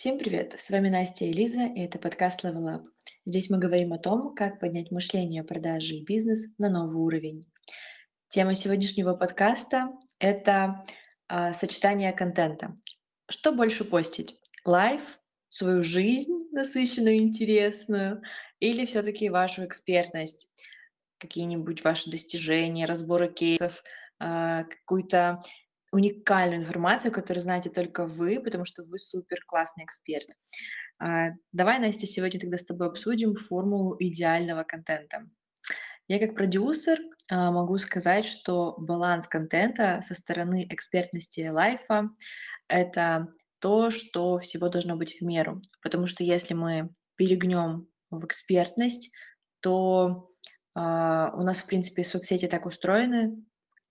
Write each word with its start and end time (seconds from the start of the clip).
Всем 0.00 0.18
привет! 0.18 0.54
С 0.58 0.70
вами 0.70 0.88
Настя 0.88 1.26
и 1.26 1.32
Лиза, 1.34 1.66
и 1.66 1.80
это 1.82 1.98
подкаст 1.98 2.42
Level 2.42 2.74
Up. 2.74 2.84
Здесь 3.26 3.50
мы 3.50 3.58
говорим 3.58 3.92
о 3.92 3.98
том, 3.98 4.34
как 4.34 4.58
поднять 4.58 4.90
мышление, 4.90 5.44
продажи 5.44 5.96
и 5.96 6.04
бизнес 6.06 6.46
на 6.56 6.70
новый 6.70 6.96
уровень. 6.96 7.52
Тема 8.30 8.54
сегодняшнего 8.54 9.12
подкаста– 9.12 9.90
это 10.18 10.82
а, 11.28 11.52
сочетание 11.52 12.14
контента. 12.14 12.74
Что 13.28 13.52
больше 13.52 13.84
постить? 13.84 14.40
Life, 14.64 15.02
свою 15.50 15.82
жизнь 15.82 16.48
насыщенную, 16.50 17.18
интересную, 17.18 18.22
или 18.58 18.86
все-таки 18.86 19.28
вашу 19.28 19.66
экспертность, 19.66 20.50
какие-нибудь 21.18 21.84
ваши 21.84 22.10
достижения, 22.10 22.86
разборы 22.86 23.30
кейсов, 23.30 23.84
а, 24.18 24.64
какую-то 24.64 25.42
уникальную 25.92 26.60
информацию, 26.60 27.12
которую 27.12 27.42
знаете 27.42 27.70
только 27.70 28.06
вы, 28.06 28.40
потому 28.40 28.64
что 28.64 28.84
вы 28.84 28.98
супер 28.98 29.42
классный 29.46 29.84
эксперт. 29.84 30.28
А, 30.98 31.30
давай, 31.52 31.78
Настя, 31.78 32.06
сегодня 32.06 32.38
тогда 32.38 32.58
с 32.58 32.64
тобой 32.64 32.88
обсудим 32.88 33.34
формулу 33.34 33.96
идеального 33.98 34.62
контента. 34.64 35.26
Я 36.08 36.18
как 36.18 36.34
продюсер 36.34 36.98
а, 37.30 37.50
могу 37.50 37.78
сказать, 37.78 38.24
что 38.24 38.76
баланс 38.78 39.26
контента 39.26 40.00
со 40.02 40.14
стороны 40.14 40.66
экспертности 40.68 41.48
лайфа– 41.48 42.10
это 42.68 43.28
то, 43.58 43.90
что 43.90 44.38
всего 44.38 44.68
должно 44.68 44.96
быть 44.96 45.20
в 45.20 45.24
меру. 45.24 45.60
Потому 45.82 46.06
что 46.06 46.24
если 46.24 46.54
мы 46.54 46.90
перегнем 47.16 47.88
в 48.10 48.24
экспертность, 48.24 49.12
то 49.60 50.30
Uh, 50.78 51.34
у 51.34 51.42
нас, 51.42 51.58
в 51.58 51.66
принципе, 51.66 52.04
соцсети 52.04 52.46
так 52.46 52.64
устроены, 52.64 53.44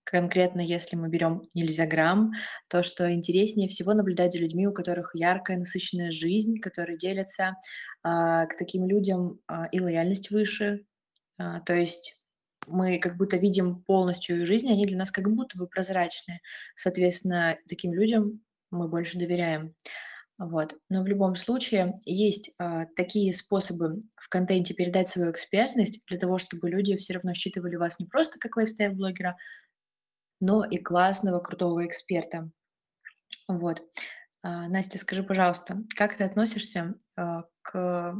конкретно 0.04 0.60
если 0.60 0.96
мы 0.96 1.08
берем 1.08 1.42
нельзя 1.54 1.86
грамм, 1.86 2.32
то, 2.68 2.82
что 2.82 3.12
интереснее 3.12 3.68
всего 3.68 3.94
наблюдать 3.94 4.32
за 4.32 4.38
людьми, 4.38 4.66
у 4.66 4.72
которых 4.72 5.14
яркая, 5.14 5.58
насыщенная 5.58 6.10
жизнь, 6.10 6.58
которые 6.60 6.98
делятся 6.98 7.56
а, 8.02 8.46
к 8.46 8.56
таким 8.56 8.86
людям 8.86 9.40
а, 9.46 9.66
и 9.66 9.80
лояльность 9.80 10.30
выше. 10.30 10.84
А, 11.38 11.60
то 11.60 11.74
есть 11.74 12.20
мы 12.66 12.98
как 12.98 13.16
будто 13.16 13.36
видим 13.36 13.82
полностью 13.84 14.40
их 14.40 14.46
жизнь, 14.46 14.70
они 14.70 14.86
для 14.86 14.98
нас 14.98 15.10
как 15.10 15.28
будто 15.30 15.58
бы 15.58 15.66
прозрачные. 15.66 16.40
Соответственно, 16.76 17.56
таким 17.68 17.92
людям 17.92 18.40
мы 18.70 18.88
больше 18.88 19.18
доверяем. 19.18 19.74
Вот. 20.40 20.74
Но 20.88 21.02
в 21.02 21.06
любом 21.06 21.36
случае 21.36 22.00
есть 22.06 22.52
а, 22.58 22.86
такие 22.96 23.34
способы 23.34 24.00
в 24.16 24.28
контенте 24.30 24.72
передать 24.72 25.10
свою 25.10 25.30
экспертность 25.30 26.00
для 26.06 26.18
того, 26.18 26.38
чтобы 26.38 26.70
люди 26.70 26.96
все 26.96 27.12
равно 27.12 27.34
считывали 27.34 27.76
вас 27.76 27.98
не 27.98 28.06
просто 28.06 28.38
как 28.38 28.56
лайфстайл-блогера, 28.56 29.34
но 30.40 30.64
и 30.64 30.78
классного, 30.78 31.40
крутого 31.40 31.86
эксперта. 31.86 32.50
Вот. 33.48 33.82
А, 34.42 34.68
Настя, 34.68 34.98
скажи, 34.98 35.22
пожалуйста, 35.22 35.82
как 35.96 36.16
ты 36.16 36.24
относишься 36.24 36.94
а, 37.16 37.44
к 37.62 38.16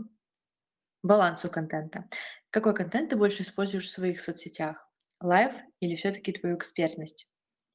балансу 1.03 1.49
контента? 1.49 2.05
Какой 2.51 2.75
контент 2.75 3.11
ты 3.11 3.17
больше 3.17 3.43
используешь 3.43 3.87
в 3.87 3.93
своих 3.93 4.21
соцсетях? 4.21 4.87
Лайв 5.21 5.53
или 5.81 5.97
все-таки 5.97 6.33
твою 6.33 6.57
экспертность? 6.57 7.29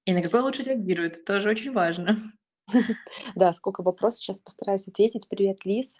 И 0.06 0.14
на 0.14 0.22
какой 0.22 0.42
лучше 0.42 0.64
реагирует? 0.64 1.26
Тоже 1.26 1.50
очень 1.50 1.74
важно. 1.74 2.18
Да, 3.36 3.54
сколько 3.54 3.84
вопросов, 3.84 4.22
сейчас 4.22 4.40
постараюсь 4.40 4.88
ответить. 4.88 5.28
Привет, 5.30 5.66
Лиз. 5.66 6.00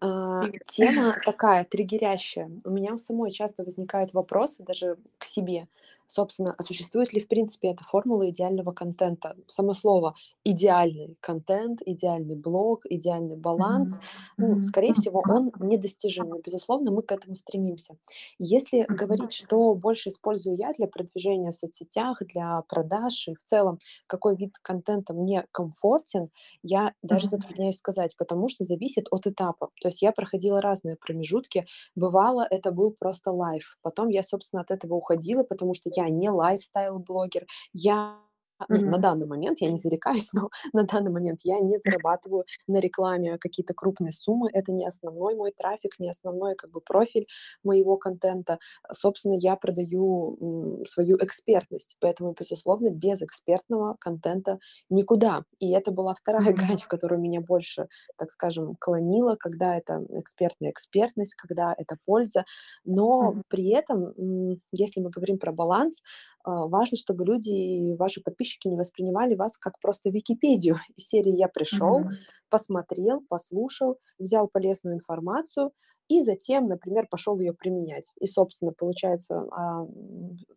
А, 0.00 0.44
тема 0.66 1.14
такая, 1.24 1.64
триггерящая. 1.64 2.50
У 2.64 2.70
меня 2.70 2.94
у 2.94 2.98
самой 2.98 3.30
часто 3.30 3.64
возникают 3.64 4.12
вопросы 4.12 4.62
даже 4.62 4.96
к 5.18 5.24
себе 5.24 5.68
собственно, 6.06 6.54
а 6.56 6.62
существует 6.62 7.12
ли 7.12 7.20
в 7.20 7.28
принципе 7.28 7.68
эта 7.68 7.84
формула 7.84 8.28
идеального 8.30 8.72
контента? 8.72 9.36
Само 9.46 9.74
слово 9.74 10.14
идеальный 10.44 11.16
контент, 11.20 11.80
идеальный 11.84 12.36
блог, 12.36 12.82
идеальный 12.88 13.36
баланс, 13.36 13.98
ну, 14.36 14.62
скорее 14.62 14.94
всего, 14.94 15.22
он 15.28 15.52
недостижим, 15.58 16.28
но, 16.28 16.38
безусловно, 16.38 16.90
мы 16.90 17.02
к 17.02 17.12
этому 17.12 17.36
стремимся. 17.36 17.96
Если 18.38 18.86
говорить, 18.88 19.32
что 19.32 19.74
больше 19.74 20.10
использую 20.10 20.56
я 20.56 20.72
для 20.72 20.86
продвижения 20.86 21.50
в 21.50 21.56
соцсетях, 21.56 22.18
для 22.20 22.62
продаж 22.68 23.28
и 23.28 23.34
в 23.34 23.42
целом, 23.42 23.78
какой 24.06 24.36
вид 24.36 24.58
контента 24.62 25.12
мне 25.12 25.46
комфортен, 25.52 26.30
я 26.62 26.92
даже 27.02 27.28
затрудняюсь 27.28 27.78
сказать, 27.78 28.16
потому 28.16 28.48
что 28.48 28.64
зависит 28.64 29.06
от 29.10 29.26
этапа. 29.26 29.70
То 29.86 29.88
есть 29.88 30.02
я 30.02 30.10
проходила 30.10 30.60
разные 30.60 30.96
промежутки. 30.96 31.64
Бывало, 31.94 32.44
это 32.50 32.72
был 32.72 32.90
просто 32.98 33.30
лайф. 33.30 33.78
Потом 33.82 34.08
я, 34.08 34.24
собственно, 34.24 34.62
от 34.62 34.72
этого 34.72 34.94
уходила, 34.94 35.44
потому 35.44 35.74
что 35.74 35.92
я 35.94 36.08
не 36.08 36.28
лайфстайл-блогер, 36.28 37.46
я 37.72 38.18
ну, 38.68 38.82
на 38.82 38.98
данный 38.98 39.26
момент, 39.26 39.58
я 39.60 39.70
не 39.70 39.76
зарекаюсь, 39.76 40.30
но 40.34 40.50
на 40.72 40.84
данный 40.84 41.10
момент 41.10 41.40
я 41.44 41.58
не 41.60 41.78
зарабатываю 41.78 42.44
на 42.66 42.78
рекламе 42.80 43.38
какие-то 43.38 43.74
крупные 43.74 44.12
суммы. 44.12 44.48
Это 44.52 44.72
не 44.72 44.86
основной 44.86 45.34
мой 45.34 45.52
трафик, 45.52 45.98
не 45.98 46.08
основной 46.10 46.54
как 46.54 46.70
бы 46.70 46.80
профиль 46.80 47.26
моего 47.64 47.96
контента. 47.96 48.58
Собственно, 48.92 49.34
я 49.34 49.56
продаю 49.56 50.36
м, 50.80 50.86
свою 50.86 51.16
экспертность, 51.18 51.96
поэтому, 52.00 52.34
безусловно, 52.38 52.90
без 52.90 53.22
экспертного 53.22 53.96
контента 54.00 54.58
никуда. 54.90 55.44
И 55.58 55.70
это 55.72 55.90
была 55.90 56.14
вторая 56.14 56.52
грань, 56.54 56.78
в 56.78 56.88
которую 56.88 57.20
меня 57.20 57.40
больше, 57.40 57.88
так 58.16 58.30
скажем, 58.30 58.76
клонила, 58.78 59.36
когда 59.36 59.76
это 59.76 60.04
экспертная 60.10 60.70
экспертность, 60.70 61.34
когда 61.34 61.74
это 61.76 61.96
польза. 62.04 62.44
Но 62.84 63.36
при 63.48 63.68
этом, 63.70 64.04
м, 64.16 64.60
если 64.72 65.00
мы 65.00 65.10
говорим 65.10 65.38
про 65.38 65.52
баланс, 65.52 66.02
а, 66.44 66.66
важно, 66.66 66.96
чтобы 66.96 67.24
люди, 67.24 67.94
ваши 67.96 68.20
подписчики 68.22 68.45
не 68.64 68.76
воспринимали 68.76 69.34
вас 69.34 69.58
как 69.58 69.78
просто 69.80 70.10
Википедию. 70.10 70.76
Из 70.96 71.08
серии 71.08 71.36
«Я 71.36 71.48
пришел, 71.48 72.00
mm-hmm. 72.00 72.12
посмотрел, 72.48 73.22
послушал, 73.28 73.98
взял 74.18 74.48
полезную 74.48 74.96
информацию, 74.96 75.72
и 76.08 76.22
затем, 76.22 76.68
например, 76.68 77.08
пошел 77.10 77.38
ее 77.38 77.52
применять. 77.52 78.12
И, 78.20 78.26
собственно, 78.26 78.72
получается, 78.72 79.44
а, 79.50 79.86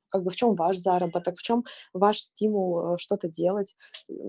как 0.10 0.24
бы 0.24 0.30
в 0.30 0.36
чем 0.36 0.56
ваш 0.56 0.78
заработок, 0.78 1.38
в 1.38 1.42
чем 1.42 1.64
ваш 1.94 2.20
стимул 2.20 2.94
э, 2.94 2.98
что-то 3.00 3.30
делать, 3.30 3.76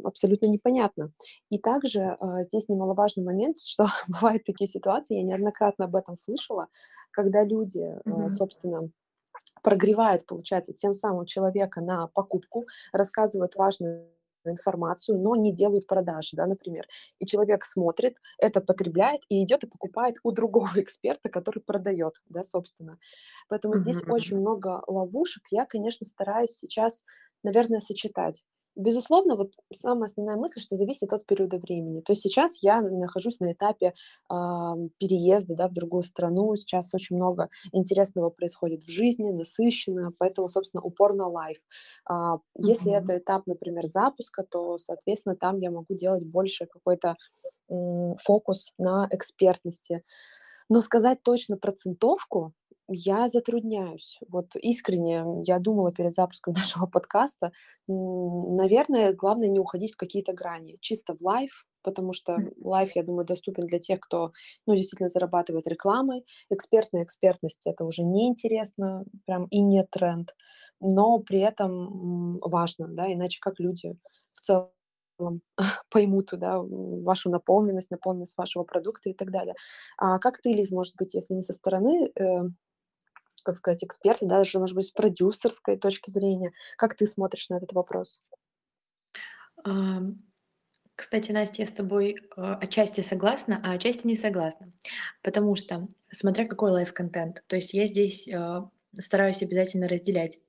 абсолютно 0.02 0.46
непонятно. 0.46 1.12
И 1.50 1.58
также 1.58 2.16
а, 2.18 2.42
здесь 2.44 2.68
немаловажный 2.68 3.24
момент, 3.24 3.58
что 3.60 3.86
бывают 4.08 4.44
такие 4.44 4.68
ситуации, 4.68 5.16
я 5.16 5.22
неоднократно 5.22 5.84
об 5.86 5.96
этом 5.96 6.16
слышала, 6.16 6.68
когда 7.10 7.44
люди, 7.44 7.98
mm-hmm. 8.06 8.28
собственно, 8.30 8.90
прогревает, 9.62 10.26
получается, 10.26 10.72
тем 10.72 10.94
самым 10.94 11.26
человека 11.26 11.80
на 11.80 12.08
покупку, 12.08 12.66
рассказывает 12.92 13.54
важную 13.56 14.08
информацию, 14.44 15.18
но 15.18 15.36
не 15.36 15.52
делают 15.52 15.86
продажи, 15.86 16.36
да, 16.36 16.46
например. 16.46 16.86
И 17.18 17.26
человек 17.26 17.64
смотрит, 17.64 18.16
это 18.38 18.60
потребляет 18.60 19.20
и 19.28 19.42
идет 19.44 19.64
и 19.64 19.66
покупает 19.66 20.16
у 20.22 20.32
другого 20.32 20.70
эксперта, 20.76 21.28
который 21.28 21.60
продает, 21.60 22.14
да, 22.28 22.42
собственно. 22.42 22.98
Поэтому 23.48 23.74
mm-hmm. 23.74 23.78
здесь 23.78 24.02
очень 24.06 24.38
много 24.38 24.82
ловушек. 24.86 25.42
Я, 25.50 25.66
конечно, 25.66 26.06
стараюсь 26.06 26.52
сейчас, 26.52 27.04
наверное, 27.42 27.80
сочетать 27.80 28.44
Безусловно, 28.80 29.36
вот 29.36 29.52
самая 29.72 30.06
основная 30.06 30.36
мысль, 30.36 30.60
что 30.60 30.74
зависит 30.74 31.12
от 31.12 31.26
периода 31.26 31.58
времени. 31.58 32.00
То 32.00 32.12
есть 32.12 32.22
сейчас 32.22 32.62
я 32.62 32.80
нахожусь 32.80 33.38
на 33.38 33.52
этапе 33.52 33.92
а, 34.28 34.74
переезда 34.98 35.54
да, 35.54 35.68
в 35.68 35.74
другую 35.74 36.02
страну. 36.02 36.56
Сейчас 36.56 36.94
очень 36.94 37.16
много 37.16 37.50
интересного 37.72 38.30
происходит 38.30 38.82
в 38.82 38.90
жизни, 38.90 39.32
насыщенно, 39.32 40.12
поэтому, 40.16 40.48
собственно, 40.48 40.82
упор 40.82 41.14
на 41.14 41.28
лайф. 41.28 41.58
А, 42.08 42.38
если 42.56 42.90
mm-hmm. 42.90 43.02
это 43.02 43.18
этап, 43.18 43.46
например, 43.46 43.86
запуска, 43.86 44.44
то, 44.44 44.78
соответственно, 44.78 45.36
там 45.36 45.58
я 45.58 45.70
могу 45.70 45.94
делать 45.94 46.26
больше 46.26 46.66
какой-то 46.66 47.16
м, 47.68 48.16
фокус 48.16 48.72
на 48.78 49.08
экспертности. 49.10 50.02
Но 50.70 50.80
сказать 50.80 51.22
точно 51.22 51.58
процентовку 51.58 52.54
я 52.90 53.28
затрудняюсь. 53.28 54.18
Вот 54.28 54.56
искренне 54.56 55.24
я 55.44 55.58
думала 55.58 55.92
перед 55.92 56.14
запуском 56.14 56.54
нашего 56.56 56.86
подкаста, 56.86 57.52
наверное, 57.86 59.14
главное 59.14 59.48
не 59.48 59.60
уходить 59.60 59.94
в 59.94 59.96
какие-то 59.96 60.32
грани. 60.32 60.78
Чисто 60.80 61.14
в 61.14 61.22
лайф, 61.22 61.66
потому 61.82 62.12
что 62.12 62.36
лайф, 62.60 62.94
я 62.96 63.02
думаю, 63.02 63.24
доступен 63.24 63.66
для 63.66 63.78
тех, 63.78 64.00
кто, 64.00 64.32
ну, 64.66 64.74
действительно 64.74 65.08
зарабатывает 65.08 65.66
рекламой. 65.66 66.24
Экспертная 66.50 67.04
экспертность– 67.04 67.66
это 67.66 67.84
уже 67.84 68.02
неинтересно, 68.02 69.04
прям 69.26 69.46
и 69.46 69.60
не 69.60 69.84
тренд, 69.84 70.34
но 70.80 71.18
при 71.20 71.40
этом 71.40 72.38
важно, 72.38 72.88
да, 72.88 73.12
иначе 73.12 73.38
как 73.40 73.60
люди 73.60 73.96
в 74.32 74.40
целом 74.40 74.70
поймут 75.90 76.30
да, 76.32 76.60
вашу 76.60 77.30
наполненность, 77.30 77.90
наполненность 77.90 78.36
вашего 78.36 78.64
продукта 78.64 79.10
и 79.10 79.14
так 79.14 79.30
далее. 79.30 79.54
А 79.96 80.18
как 80.18 80.40
ты, 80.40 80.52
Лиз, 80.52 80.70
может 80.70 80.96
быть, 80.96 81.14
если 81.14 81.34
не 81.34 81.42
со 81.42 81.52
стороны 81.52 82.10
э, 82.14 82.40
как 83.44 83.56
сказать, 83.56 83.84
эксперты, 83.84 84.26
даже, 84.26 84.58
может 84.58 84.74
быть, 84.74 84.86
с 84.86 84.90
продюсерской 84.90 85.76
точки 85.76 86.10
зрения. 86.10 86.52
Как 86.76 86.94
ты 86.94 87.06
смотришь 87.06 87.48
на 87.48 87.56
этот 87.56 87.72
вопрос? 87.72 88.22
Кстати, 91.00 91.32
Настя, 91.32 91.62
я 91.62 91.66
с 91.66 91.72
тобой 91.72 92.14
э, 92.14 92.42
отчасти 92.60 93.00
согласна, 93.00 93.58
а 93.64 93.72
отчасти 93.72 94.06
не 94.06 94.16
согласна. 94.16 94.70
Потому 95.22 95.56
что, 95.56 95.88
смотря 96.10 96.46
какой 96.46 96.72
life-контент, 96.72 97.42
то 97.46 97.56
есть 97.56 97.72
я 97.72 97.86
здесь 97.86 98.28
э, 98.28 98.60
стараюсь 98.92 99.42
обязательно 99.42 99.88
разделять. 99.88 100.40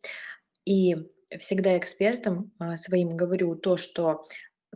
И 0.66 1.10
всегда 1.40 1.78
экспертам 1.78 2.52
э, 2.60 2.76
своим 2.76 3.16
говорю 3.16 3.56
то, 3.56 3.78
что 3.78 4.24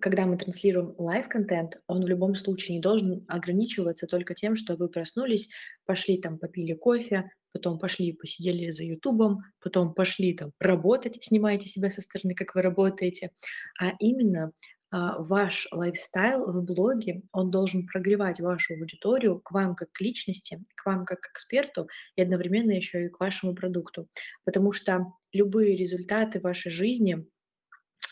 когда 0.01 0.25
мы 0.25 0.38
транслируем 0.38 0.94
life-контент, 0.98 1.80
он 1.88 2.03
в 2.03 2.07
любом 2.07 2.36
случае 2.36 2.77
не 2.77 2.81
должен 2.81 3.25
ограничиваться 3.27 4.07
только 4.07 4.33
тем, 4.33 4.56
что 4.56 4.75
вы 4.75 4.89
проснулись, 4.89 5.50
пошли 5.86 6.19
там, 6.19 6.38
попили 6.39 6.74
кофе, 6.74 7.31
потом 7.53 7.80
пошли 7.80 8.12
посидели 8.13 8.69
за 8.69 8.83
"Ютубом", 8.83 9.39
потом 9.62 9.94
пошли 9.94 10.33
там 10.36 10.51
работать, 10.59 11.24
снимаете 11.24 11.69
себя 11.69 11.89
со 11.89 12.01
стороны, 12.01 12.36
как 12.36 12.56
вы 12.56 12.62
работаете. 12.62 13.31
А 13.80 13.92
именно, 14.00 14.51
а, 14.92 15.21
ваш 15.21 15.68
lifestyle 15.72 16.45
в 16.51 16.63
блоге, 16.63 17.21
он 17.31 17.51
должен 17.51 17.86
прогревать 17.88 18.39
вашу 18.39 18.74
аудиторию 18.75 19.39
к 19.39 19.51
вам 19.51 19.75
как 19.75 19.91
к 19.91 20.01
личности, 20.01 20.62
к 20.75 20.86
вам 20.86 21.06
как 21.06 21.21
к 21.21 21.31
эксперту 21.31 21.88
и 22.15 22.21
одновременно 22.21 22.71
еще 22.71 23.06
и 23.06 23.09
к 23.09 23.19
вашему 23.19 23.56
продукту. 23.56 24.07
Потому 24.45 24.71
что 24.71 25.06
любые 25.33 25.75
результаты 25.75 26.39
вашей 26.39 26.71
жизни 26.71 27.25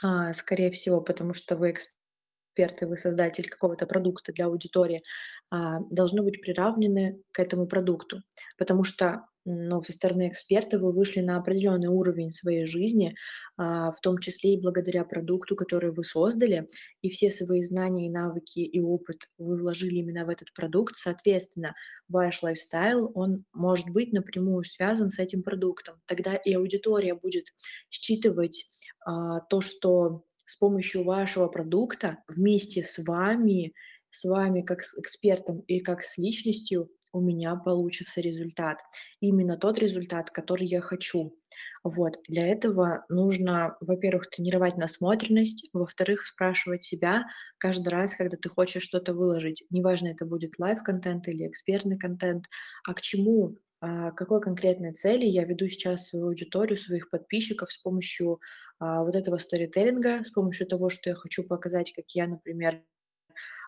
а, 0.03 0.33
скорее 0.33 0.71
всего, 0.71 1.01
потому 1.01 1.33
что 1.33 1.55
вы 1.57 1.71
эксперт 1.71 2.81
и 2.81 2.85
вы 2.85 2.97
создатель 2.97 3.49
какого-то 3.49 3.87
продукта 3.87 4.33
для 4.33 4.45
аудитории, 4.45 5.03
а, 5.49 5.79
должны 5.91 6.21
быть 6.21 6.41
приравнены 6.41 7.21
к 7.31 7.39
этому 7.39 7.67
продукту. 7.67 8.21
Потому 8.57 8.83
что, 8.83 9.25
ну, 9.45 9.81
со 9.81 9.91
стороны 9.93 10.29
эксперта 10.29 10.79
вы 10.79 10.91
вышли 10.93 11.21
на 11.21 11.37
определенный 11.37 11.87
уровень 11.87 12.31
своей 12.31 12.67
жизни, 12.67 13.15
а, 13.57 13.91
в 13.91 13.99
том 14.01 14.19
числе 14.19 14.53
и 14.55 14.61
благодаря 14.61 15.03
продукту, 15.05 15.55
который 15.55 15.91
вы 15.91 16.03
создали, 16.03 16.67
и 17.01 17.09
все 17.09 17.29
свои 17.31 17.63
знания 17.63 18.07
и 18.07 18.11
навыки 18.11 18.59
и 18.59 18.81
опыт 18.81 19.29
вы 19.37 19.57
вложили 19.57 19.95
именно 19.95 20.25
в 20.25 20.29
этот 20.29 20.53
продукт. 20.53 20.95
Соответственно, 20.95 21.75
ваш 22.07 22.41
лайфстайл, 22.43 23.11
он 23.15 23.45
может 23.53 23.89
быть 23.89 24.13
напрямую 24.13 24.63
связан 24.65 25.09
с 25.11 25.19
этим 25.19 25.43
продуктом. 25.43 26.01
Тогда 26.07 26.35
и 26.35 26.53
аудитория 26.53 27.15
будет 27.15 27.47
считывать 27.89 28.65
то, 29.05 29.61
что 29.61 30.23
с 30.45 30.55
помощью 30.57 31.03
вашего 31.03 31.47
продукта 31.47 32.19
вместе 32.27 32.83
с 32.83 33.03
вами, 33.03 33.73
с 34.09 34.23
вами 34.23 34.61
как 34.61 34.83
с 34.83 34.97
экспертом 34.97 35.61
и 35.61 35.79
как 35.79 36.03
с 36.03 36.17
личностью 36.17 36.89
у 37.13 37.21
меня 37.21 37.55
получится 37.55 38.21
результат. 38.21 38.79
Именно 39.19 39.55
тот 39.57 39.79
результат, 39.79 40.31
который 40.31 40.65
я 40.65 40.81
хочу. 40.81 41.37
Вот. 41.83 42.17
Для 42.27 42.47
этого 42.47 43.05
нужно, 43.07 43.77
во-первых, 43.81 44.29
тренировать 44.29 44.77
насмотренность, 44.77 45.69
во-вторых, 45.73 46.25
спрашивать 46.25 46.83
себя 46.83 47.25
каждый 47.59 47.89
раз, 47.89 48.15
когда 48.15 48.35
ты 48.35 48.49
хочешь 48.49 48.83
что-то 48.83 49.13
выложить. 49.13 49.63
Неважно, 49.69 50.07
это 50.07 50.25
будет 50.25 50.57
life-контент 50.57 51.27
или 51.27 51.47
экспертный 51.47 51.99
контент, 51.99 52.45
а 52.83 52.93
к 52.95 53.01
чему 53.01 53.57
а, 53.79 54.11
какой 54.11 54.41
конкретной 54.41 54.93
цели 54.93 55.25
я 55.25 55.43
веду 55.43 55.67
сейчас 55.67 56.07
свою 56.07 56.27
аудиторию, 56.27 56.77
своих 56.77 57.09
подписчиков 57.09 57.69
с 57.69 57.77
помощью 57.77 58.39
а, 58.72 58.72
вот 58.79 59.15
этого 59.15 59.37
сторителлинга, 59.37 60.23
с 60.23 60.29
помощью 60.29 60.67
того, 60.67 60.89
что 60.89 61.09
я 61.09 61.15
хочу 61.15 61.43
показать, 61.43 61.93
как 61.93 62.05
я, 62.09 62.27
например, 62.27 62.83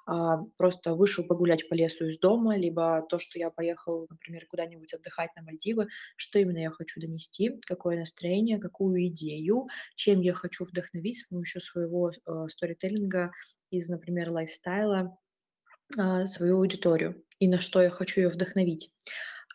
а, 0.08 0.38
просто 0.58 0.94
вышел 0.94 1.24
погулять 1.24 1.68
по 1.68 1.74
лесу 1.74 2.06
из 2.06 2.20
дома, 2.20 2.58
либо 2.58 3.06
то, 3.10 3.18
что 3.18 3.40
я 3.40 3.50
поехал, 3.50 4.06
например, 4.10 4.46
куда-нибудь 4.48 4.94
отдыхать 4.94 5.36
на 5.36 5.42
Мальдивы, 5.42 5.88
что 6.16 6.38
именно 6.38 6.60
я 6.60 6.70
хочу 6.70 7.02
донести, 7.02 7.60
какое 7.66 7.98
настроение, 7.98 8.60
какую 8.60 9.08
идею, 9.08 9.68
чем 9.96 10.22
я 10.22 10.34
хочу 10.34 10.66
вдохновить 10.66 11.22
с 11.22 11.28
помощью 11.28 11.62
своего 11.62 12.12
э, 12.12 12.48
сторителлинга 12.50 13.32
из, 13.72 13.90
например, 13.90 14.30
лайфстайла 14.30 15.18
а, 15.98 16.28
свою 16.28 16.58
аудиторию 16.58 17.24
и 17.40 17.48
на 17.48 17.60
что 17.60 17.82
я 17.82 17.90
хочу 17.90 18.22
ее 18.22 18.30
вдохновить. 18.30 18.92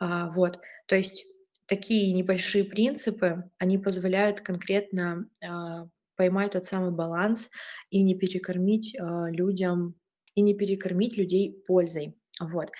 А, 0.00 0.30
вот, 0.30 0.58
то 0.86 0.96
есть 0.96 1.24
такие 1.70 2.12
небольшие 2.12 2.64
принципы, 2.64 3.48
они 3.58 3.78
позволяют 3.78 4.40
конкретно 4.40 5.28
а, 5.40 5.86
поймать 6.16 6.52
тот 6.52 6.66
самый 6.66 6.90
баланс 6.90 7.48
и 7.90 8.02
не 8.02 8.16
перекормить 8.16 8.96
а, 8.98 9.30
людям, 9.30 9.94
и 10.34 10.42
не 10.42 10.54
перекормить 10.54 11.16
людей 11.16 11.62
пользой. 11.68 12.18
Вот. 12.40 12.72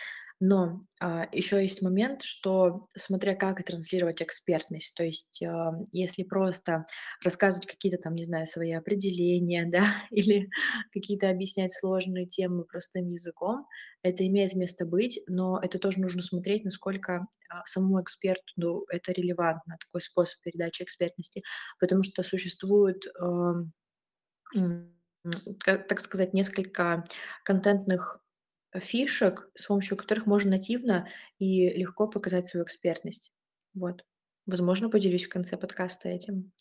Но 0.43 0.81
а, 1.01 1.29
еще 1.33 1.63
есть 1.63 1.83
момент, 1.83 2.23
что 2.23 2.87
смотря 2.97 3.35
как 3.35 3.63
транслировать 3.63 4.23
экспертность, 4.23 4.95
то 4.95 5.05
есть 5.05 5.43
а, 5.43 5.73
если 5.93 6.23
просто 6.23 6.87
рассказывать 7.23 7.67
какие-то 7.67 7.99
там, 7.99 8.15
не 8.15 8.25
знаю, 8.25 8.47
свои 8.47 8.73
определения, 8.73 9.67
да, 9.71 9.85
или 10.11 10.49
какие-то 10.93 11.29
объяснять 11.29 11.75
сложные 11.75 12.27
темы 12.27 12.65
простым 12.65 13.11
языком, 13.11 13.67
это 14.03 14.27
имеет 14.27 14.55
место 14.55 14.87
быть, 14.87 15.21
но 15.27 15.61
это 15.63 15.79
тоже 15.79 16.01
нужно 16.01 16.23
смотреть, 16.23 16.65
насколько 16.65 17.27
а, 17.51 17.67
самому 17.67 18.03
эксперту 18.03 18.43
ну, 18.57 18.85
это 18.89 19.13
релевантно, 19.13 19.77
такой 19.79 20.01
способ 20.01 20.41
передачи 20.41 20.83
экспертности, 20.83 21.43
потому 21.79 22.03
что 22.03 22.23
существует 22.23 23.05
а, 23.21 23.57
так 25.65 26.01
сказать, 26.01 26.33
несколько 26.33 27.05
контентных 27.45 28.20
фишек, 28.75 29.51
с 29.55 29.67
помощью 29.67 29.97
которых 29.97 30.27
можно 30.27 30.53
нативно 30.53 31.09
и 31.39 31.69
легко 31.71 32.07
показать 32.09 32.47
свою 32.47 32.65
экспертность. 32.65 33.33
Вот. 33.75 34.05
Возможно, 34.47 34.89
поделюсь 34.89 35.25
в 35.25 35.29
конце 35.29 35.57
подкаста 35.57 36.09
этим. 36.09 36.53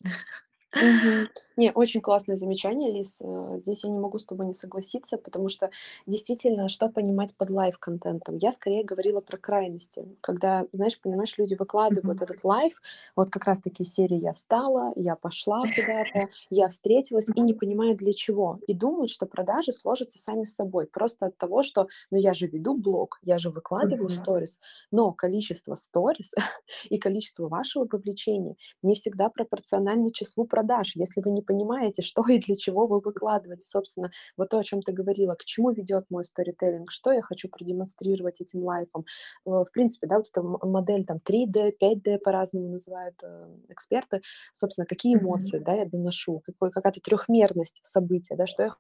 Мгм. 0.80 1.28
Не, 1.60 1.74
очень 1.74 2.00
классное 2.00 2.38
замечание, 2.38 2.90
Лиз. 2.90 3.22
Э, 3.22 3.58
здесь 3.62 3.84
я 3.84 3.90
не 3.90 4.00
могу 4.00 4.18
с 4.18 4.26
тобой 4.26 4.46
не 4.46 4.54
согласиться, 4.54 5.18
потому 5.18 5.50
что 5.50 5.72
действительно, 6.08 6.70
что 6.70 6.88
понимать 6.88 7.36
под 7.36 7.50
life-контентом? 7.50 8.38
Я 8.38 8.54
скорее 8.54 8.86
говорила 8.86 9.20
про 9.20 9.38
крайности, 9.38 10.08
когда, 10.22 10.68
знаешь, 10.72 10.98
понимаешь, 11.02 11.38
люди 11.38 11.56
выкладывают 11.56 12.22
Мгм. 12.22 12.22
этот 12.22 12.46
life, 12.46 12.81
вот 13.18 13.30
как 13.30 13.44
раз 13.44 13.60
таки 13.60 13.84
серии 13.84 14.16
«я 14.18 14.32
встала», 14.34 14.94
«я 14.96 15.18
пошла 15.18 15.68
куда-то», 15.68 16.30
«я 16.50 16.70
встретилась» 16.70 17.30
и 17.36 17.42
не 17.42 17.54
понимают 17.54 17.98
для 17.98 18.14
чего. 18.14 18.60
И 18.66 18.74
думают, 18.74 19.12
что 19.12 19.26
продажи 19.26 19.74
сложатся 19.74 20.18
сами 20.18 20.46
с 20.46 20.56
собой, 20.56 20.88
просто 20.88 21.26
от 21.26 21.38
того, 21.38 21.62
что, 21.62 21.88
ну, 22.10 22.18
я 22.18 22.34
же 22.34 22.48
веду 22.48 22.74
блог, 22.78 23.20
я 23.22 23.38
же 23.38 23.50
выкладываю 23.50 24.10
сторис, 24.10 24.62
но 24.92 25.12
количество 25.12 25.76
сторис 25.76 26.34
и 26.90 26.98
количество 26.98 27.50
вашего 27.50 27.86
вовлечения 27.92 28.56
не 28.82 28.96
всегда 28.96 29.30
пропорционально 29.30 30.12
числу 30.12 30.46
продаж. 30.46 30.96
Если 30.96 31.22
вы 31.22 31.32
не 31.32 31.42
понимаете, 31.50 32.01
что 32.04 32.24
и 32.28 32.40
для 32.40 32.56
чего 32.56 32.88
вы 32.88 33.00
выкладываете, 33.00 33.66
собственно, 33.68 34.12
вот 34.38 34.50
то, 34.50 34.60
о 34.60 34.63
чем 34.63 34.81
ты 34.81 34.94
говорила, 34.94 35.36
к 35.36 35.44
чему 35.46 35.72
ведет 35.72 36.06
мой 36.10 36.24
сторителлинг, 36.24 36.92
что 36.92 37.12
я 37.12 37.22
хочу 37.22 37.50
продемонстрировать 37.50 38.42
этим 38.42 38.63
лайфом. 38.63 39.06
Э, 39.46 39.50
В 39.50 39.68
принципе, 39.74 40.07
да, 40.07 40.18
вот 40.18 40.28
эта 40.30 40.42
модель 40.44 41.06
там 41.06 41.19
3D, 41.19 41.74
5D 41.80 42.19
по-разному 42.19 42.69
называют 42.69 43.16
э, 43.24 43.48
эксперты, 43.69 44.22
собственно, 44.54 44.86
какие 44.86 45.16
эмоции, 45.18 45.60
да, 45.60 45.74
я 45.74 45.86
доношу, 45.86 46.42
какой, 46.46 46.72
какая-то 46.72 47.01
трехмерность 47.01 47.80
события, 47.84 48.36
да, 48.36 48.46
что 48.48 48.63
я 48.63 48.75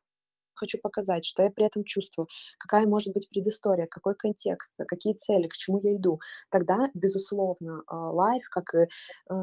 хочу 0.55 0.77
показать, 0.77 1.25
что 1.25 1.43
я 1.43 1.51
при 1.51 1.65
этом 1.65 1.83
чувствую, 1.83 2.27
какая 2.59 2.85
может 2.85 3.13
быть 3.13 3.29
предыстория, 3.29 3.87
какой 3.87 4.15
контекст, 4.15 4.73
какие 4.87 5.13
цели, 5.13 5.47
к 5.47 5.53
чему 5.53 5.79
я 5.81 5.95
иду. 5.95 6.19
Тогда, 6.49 6.89
безусловно, 6.93 7.83
а, 7.87 8.11
лайф, 8.11 8.43
как 8.49 8.73
и 8.75 8.87
э, 9.31 9.33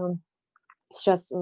сейчас, 0.92 1.32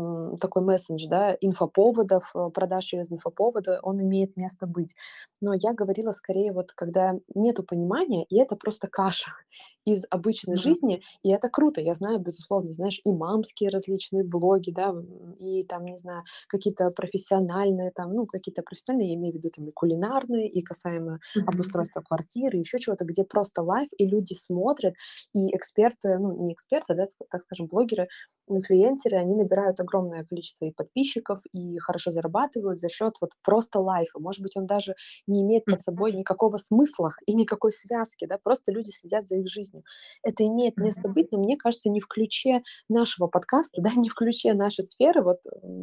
такой 0.40 0.62
мессендж, 0.62 1.06
да, 1.08 1.36
инфоповодов, 1.40 2.30
э, 2.34 2.50
продаж 2.54 2.84
через 2.84 3.12
инфоповоды, 3.12 3.78
он 3.82 4.00
имеет 4.02 4.36
место 4.36 4.66
быть. 4.66 4.94
Но 5.40 5.52
я 5.54 5.72
говорила 5.74 6.12
скорее 6.12 6.52
вот, 6.52 6.72
когда 6.72 7.14
нету 7.34 7.62
понимания, 7.62 8.24
и 8.24 8.38
это 8.38 8.56
просто 8.56 8.88
каша 8.88 9.32
из 9.84 10.04
обычной 10.10 10.56
Да. 10.56 10.56
жизни, 10.56 11.02
и 11.22 11.30
это 11.30 11.48
круто. 11.50 11.80
Я 11.80 11.94
знаю, 11.94 12.18
безусловно, 12.20 12.72
знаешь, 12.72 13.00
и 13.04 13.12
мамские 13.12 13.70
различные 13.70 14.24
блоги, 14.24 14.70
да, 14.70 14.94
и 15.38 15.64
там, 15.64 15.84
не 15.84 15.96
знаю, 15.96 16.22
какие-то 16.48 16.90
профессиональные, 16.90 17.90
там, 17.90 18.12
ну, 18.14 18.26
какие-то 18.26 18.62
профессиональные, 18.62 19.10
я 19.10 19.14
имею 19.16 19.34
в 19.34 19.36
виду, 19.36 19.50
там, 19.54 19.68
и 19.68 19.72
кулинарные, 19.72 20.48
и 20.48 20.62
касаемо 20.62 21.18
Мгм. 21.34 21.46
обустройства 21.46 22.00
квартиры, 22.00 22.58
еще 22.58 22.78
чего-то, 22.78 23.04
где 23.04 23.24
просто 23.24 23.62
лайф, 23.62 23.88
и 23.98 24.06
люди 24.06 24.34
смотрят, 24.34 24.94
и 25.32 25.54
эксперты, 25.54 26.18
ну, 26.18 26.32
не 26.46 26.54
эксперты, 26.54 26.94
да, 26.94 27.04
так 27.30 27.42
скажем, 27.42 27.66
блогеры, 27.66 28.08
инфлюенсеры, 28.48 29.16
они 29.16 29.36
набирают 29.36 29.80
огромное 29.80 30.24
количество 30.24 30.64
и 30.66 30.72
подписчиков, 30.72 31.40
и 31.52 31.78
хорошо 31.78 32.10
зарабатывают 32.10 32.78
за 32.78 32.88
счет 32.88 33.14
вот 33.20 33.30
просто 33.42 33.80
лайфа. 33.80 34.18
Может 34.18 34.42
быть, 34.42 34.56
он 34.56 34.66
даже 34.66 34.94
не 35.26 35.42
имеет 35.42 35.66
под 35.66 35.80
собой 35.80 36.12
никакого 36.12 36.56
смысла 36.58 37.12
и 37.26 37.34
никакой 37.34 37.72
связки, 37.72 38.26
да, 38.26 38.38
просто 38.42 38.72
люди 38.72 38.90
следят 38.90 39.26
за 39.26 39.36
их 39.36 39.48
жизнью. 39.48 39.82
Это 40.22 40.44
имеет 40.46 40.78
место 40.78 41.08
быть, 41.08 41.32
но 41.32 41.38
мне 41.38 41.56
кажется, 41.56 41.88
не 41.90 42.00
в 42.00 42.06
ключе 42.06 42.62
нашего 42.88 43.26
подкаста, 43.26 43.80
да, 43.82 43.90
не 43.96 44.08
в 44.08 44.14
ключе 44.14 44.54
нашей 44.54 44.84
сферы, 44.84 45.22
вот 45.22 45.38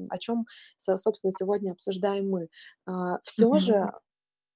о 0.10 0.18
чем, 0.18 0.46
собственно, 0.77 1.32
сегодня 1.32 1.72
обсуждаем 1.72 2.30
мы. 2.30 2.50
Все 3.24 3.58
Мгм. 3.58 3.60
же 3.60 3.91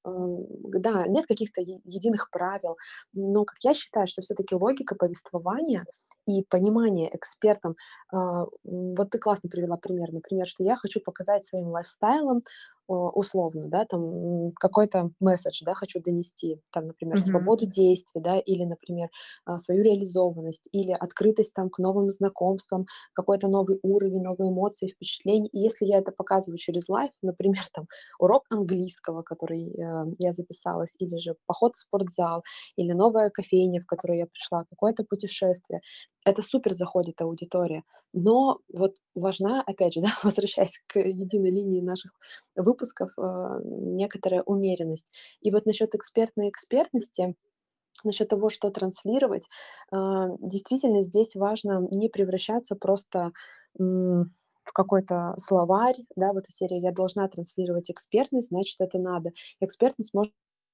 да, 0.05 1.07
нет 1.07 1.25
каких-то 1.25 1.61
единых 1.61 2.29
правил, 2.31 2.77
но, 3.13 3.43
как 3.45 3.57
я 3.63 3.73
считаю, 3.73 4.07
что 4.07 4.21
все 4.21 4.35
таки 4.35 4.55
логика 4.55 4.95
повествования 4.95 5.87
и 6.27 6.43
понимание 6.43 7.15
экспертам, 7.15 7.75
а, 8.13 8.45
вот 8.63 9.09
ты 9.11 9.19
классно 9.19 9.49
привела 9.49 9.77
пример, 9.77 10.11
например, 10.11 10.47
что 10.47 10.63
я 10.63 10.75
хочу 10.75 10.99
показать 11.01 11.45
своим 11.45 11.67
лайфстайлом, 11.69 12.43
о, 12.87 13.09
условно, 13.09 13.67
да, 13.67 13.85
там, 13.85 14.51
какой-то 14.59 15.09
месседж, 15.19 15.63
да, 15.65 15.73
хочу 15.73 15.99
донести, 16.01 16.61
там, 16.71 16.85
например, 16.87 17.19
Мгм. 17.19 17.19
свободу 17.19 17.65
действий, 17.65 18.21
да, 18.21 18.37
или, 18.39 18.63
например, 18.63 19.09
а, 19.45 19.57
свою 19.59 19.83
реализованность, 19.83 20.69
или 20.71 20.91
открытость 20.91 21.53
там 21.55 21.69
к 21.71 21.79
новым 21.79 22.11
знакомствам, 22.11 22.85
какой-то 23.13 23.47
новый 23.47 23.79
уровень, 23.81 24.21
новые 24.21 24.51
эмоции, 24.51 24.89
впечатления. 24.89 25.49
И 25.49 25.59
если 25.59 25.85
я 25.85 25.97
это 25.97 26.11
показываю 26.11 26.57
через 26.59 26.87
лайф, 26.87 27.11
например, 27.23 27.63
там, 27.73 27.87
урок 28.19 28.43
английского, 28.51 29.23
который, 29.23 29.69
э, 29.71 30.05
я 30.19 30.33
записалась, 30.33 30.95
или 30.99 31.17
же 31.17 31.35
поход 31.47 31.73
в 31.75 31.79
спортзал, 31.79 32.43
или 32.75 32.91
новая 32.91 33.29
кофейня, 33.31 33.81
в 33.81 33.85
которую 33.87 34.19
я 34.19 34.27
пришла, 34.27 34.63
какое-то 34.69 35.03
путешествие, 35.03 35.81
это 36.25 36.41
супер 36.41 36.73
заходит 36.73 37.21
аудитория. 37.21 37.83
Но 38.13 38.59
вот 38.73 38.95
важна, 39.15 39.63
опять 39.65 39.93
же, 39.93 40.01
да, 40.03 40.09
возвращаясь 40.23 40.81
к 40.87 40.99
единой 40.99 41.51
линии 41.51 41.81
наших 41.81 42.11
выпусков, 42.55 43.11
а, 43.17 43.59
некоторая 43.63 44.43
умеренность. 44.43 45.11
И 45.41 45.51
вот 45.51 45.65
насчет 45.65 45.95
экспертной 45.95 46.49
экспертности, 46.49 47.35
насчет 48.03 48.29
того, 48.29 48.49
что 48.49 48.69
транслировать, 48.71 49.47
а, 49.91 50.29
действительно 50.39 51.01
здесь 51.03 51.35
важно 51.35 51.87
не 51.91 52.09
превращаться 52.09 52.75
просто, 52.75 53.31
в 54.65 54.73
какой-то 54.73 55.35
словарь, 55.37 55.97
да, 56.15 56.33
вот 56.33 56.47
из 56.49 56.55
серии 56.55 56.77
"я 56.79 56.91
должна 56.91 57.27
транслировать 57.27 57.91
экспертность, 57.91 58.49
значит, 58.49 58.77
это 58.79 58.97
надо". 58.99 59.31
Экспертность 59.59 60.13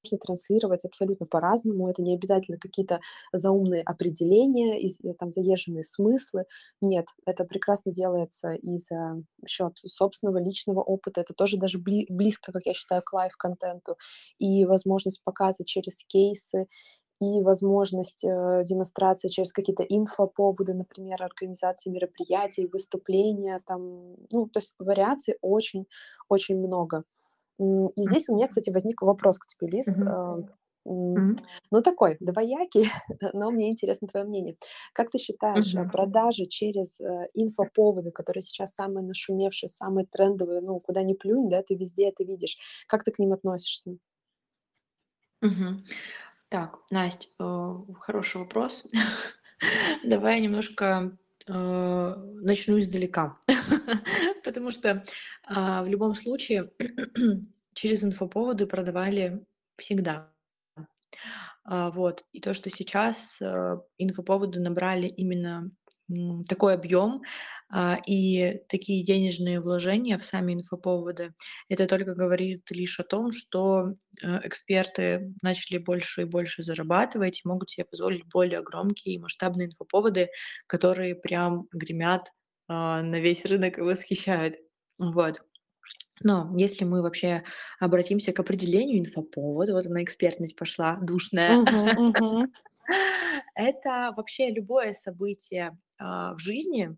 можно 0.03 0.17
транслировать 0.17 0.85
абсолютно 0.85 1.25
по-разному. 1.25 1.89
Это 1.89 2.01
не 2.01 2.15
обязательно 2.15 2.57
какие-то 2.57 3.01
заумные 3.33 3.83
определения, 3.83 4.79
из 4.81 4.99
э, 5.03 5.13
там 5.13 5.31
заезженные 5.31 5.83
смыслы. 5.83 6.45
Нет, 6.81 7.07
это 7.25 7.43
прекрасно 7.45 7.91
делается 7.91 8.53
и 8.53 8.77
за 8.77 9.21
счет 9.47 9.73
собственного 9.85 10.39
личного 10.39 10.81
опыта. 10.81 11.21
Это 11.21 11.33
тоже 11.33 11.57
даже 11.57 11.77
бли 11.77 12.05
близко, 12.09 12.51
как 12.51 12.65
я 12.65 12.73
считаю, 12.73 13.01
к 13.03 13.13
лайв-контенту. 13.13 13.97
И 14.37 14.65
возможность 14.65 15.23
показа 15.23 15.63
через 15.65 16.03
кейсы, 16.05 16.67
и 17.19 17.41
возможность, 17.41 18.23
э, 18.23 18.63
демонстрации 18.65 19.27
через 19.27 19.53
какие-то 19.53 19.83
инфоповоды, 19.83 20.73
например, 20.73 21.21
организации 21.23 21.91
мероприятий, 21.91 22.67
выступления 22.67 23.61
там. 23.67 24.15
Ну, 24.31 24.47
то 24.47 24.59
есть 24.59 24.73
вариаций 24.79 25.35
очень 25.41 25.85
очень 26.29 26.57
много. 26.57 27.03
И 27.59 28.01
здесь 28.01 28.29
у 28.29 28.35
меня, 28.35 28.47
кстати, 28.47 28.69
возник 28.69 29.01
вопрос 29.01 29.37
к 29.37 29.45
тебе, 29.45 29.67
Лиз. 29.67 29.99
А, 29.99 30.39
ну, 30.83 31.81
такой 31.83 32.17
двоякий, 32.19 32.89
но 33.33 33.51
мне 33.51 33.69
интересно 33.69 34.07
твое 34.07 34.25
мнение. 34.25 34.55
Как 34.93 35.11
ты 35.11 35.19
считаешь, 35.19 35.75
а, 35.75 35.85
продажи 35.85 36.47
через, 36.47 36.99
э, 36.99 37.27
инфоповоды, 37.33 38.11
которые 38.11 38.41
сейчас 38.41 38.73
самые 38.73 39.05
нашумевшие, 39.05 39.69
самые 39.69 40.07
трендовые, 40.07 40.61
ну, 40.61 40.79
куда 40.79 41.03
ни 41.03 41.13
плюнь, 41.13 41.49
да, 41.49 41.61
ты 41.61 41.75
везде 41.75 42.09
это 42.09 42.23
видишь. 42.23 42.57
Как 42.87 43.03
ты 43.03 43.11
к 43.11 43.19
ним 43.19 43.33
относишься? 43.33 43.95
Так, 46.49 46.79
Насть, 46.89 47.29
э, 47.39 47.75
хороший 47.99 48.37
вопрос. 48.37 48.85
Давай 50.03 50.35
я 50.35 50.41
немножко, 50.41 51.17
э, 51.47 52.15
начну 52.41 52.79
издалека. 52.79 53.37
Потому 54.43 54.71
что, 54.71 55.03
а, 55.45 55.83
в 55.83 55.87
любом 55.87 56.15
случае 56.15 56.71
через 57.73 58.03
инфоповоды 58.03 58.65
продавали 58.67 59.45
всегда. 59.77 60.31
А, 61.63 61.91
вот. 61.91 62.23
И 62.31 62.39
то, 62.41 62.53
что 62.53 62.69
сейчас, 62.69 63.37
э, 63.41 63.77
инфоповоды 63.97 64.59
набрали 64.59 65.07
именно, 65.07 65.71
такой 66.49 66.73
объем, 66.73 67.21
а, 67.69 67.97
и 68.05 68.59
такие 68.67 69.05
денежные 69.05 69.61
вложения 69.61 70.17
в 70.17 70.25
сами 70.25 70.53
инфоповоды, 70.53 71.33
это 71.69 71.87
только 71.87 72.15
говорит 72.15 72.63
лишь 72.69 72.99
о 72.99 73.03
том, 73.03 73.31
что, 73.31 73.93
э, 74.21 74.39
эксперты 74.43 75.33
начали 75.41 75.77
больше 75.77 76.23
и 76.23 76.25
больше 76.25 76.63
зарабатывать, 76.63 77.45
могут 77.45 77.69
себе 77.69 77.85
позволить 77.85 78.25
более 78.27 78.61
громкие 78.61 79.15
и 79.15 79.19
масштабные 79.19 79.67
инфоповоды, 79.67 80.29
которые 80.67 81.15
прям 81.15 81.67
гремят, 81.71 82.31
на 82.71 83.19
весь 83.19 83.45
рынок 83.45 83.77
и 83.77 83.81
восхищают. 83.81 84.57
Вот. 84.99 85.41
Но 86.23 86.49
если 86.53 86.85
мы 86.85 87.01
вообще 87.01 87.43
обратимся 87.79 88.31
к 88.31 88.39
определению 88.39 88.99
инфоповод, 88.99 89.69
вот 89.69 89.85
она 89.85 90.03
экспертность 90.03 90.55
пошла 90.55 90.97
душная. 91.01 91.65
Это 93.55 94.13
вообще 94.15 94.49
любое 94.51 94.93
событие, 94.93 95.77
а, 95.97 96.35
в 96.35 96.39
жизни. 96.39 96.95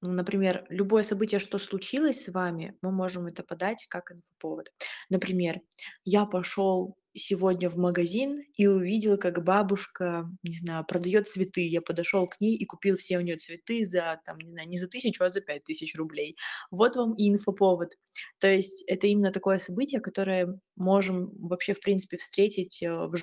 Ну, 0.00 0.12
например, 0.12 0.66
любое 0.68 1.04
событие, 1.04 1.38
что 1.38 1.58
случилось 1.58 2.24
с 2.24 2.32
вами, 2.32 2.76
мы 2.82 2.90
можем 2.90 3.26
это 3.26 3.44
подать 3.44 3.86
как 3.88 4.10
инфоповод. 4.10 4.72
Например, 5.10 5.60
я 6.04 6.26
пошел 6.26 6.96
сегодня 7.14 7.68
в 7.68 7.76
магазин 7.76 8.42
и 8.56 8.66
увидел, 8.66 9.18
как 9.18 9.44
бабушка, 9.44 10.28
не 10.42 10.56
знаю, 10.56 10.84
продает 10.86 11.28
цветы. 11.28 11.66
Я 11.66 11.82
подошел 11.82 12.26
к 12.28 12.40
ней 12.40 12.56
и 12.56 12.64
купил 12.64 12.96
все 12.96 13.18
у 13.18 13.20
нее 13.20 13.36
цветы 13.36 13.84
за, 13.84 14.20
там, 14.24 14.38
не 14.38 14.50
знаю, 14.50 14.68
не 14.68 14.78
за 14.78 14.88
тысячу, 14.88 15.24
а 15.24 15.28
за 15.28 15.40
пять 15.40 15.64
тысяч 15.64 15.94
рублей. 15.96 16.36
Вот 16.70 16.96
вам 16.96 17.14
и 17.14 17.28
инфоповод. 17.28 17.90
То 18.38 18.48
есть 18.48 18.84
это 18.86 19.06
именно 19.06 19.32
такое 19.32 19.58
событие, 19.58 20.00
которое 20.00 20.58
можем 20.76 21.30
вообще, 21.38 21.74
в 21.74 21.80
принципе, 21.80 22.16
встретить 22.16 22.82
э, 22.82 22.92
в 22.92 23.14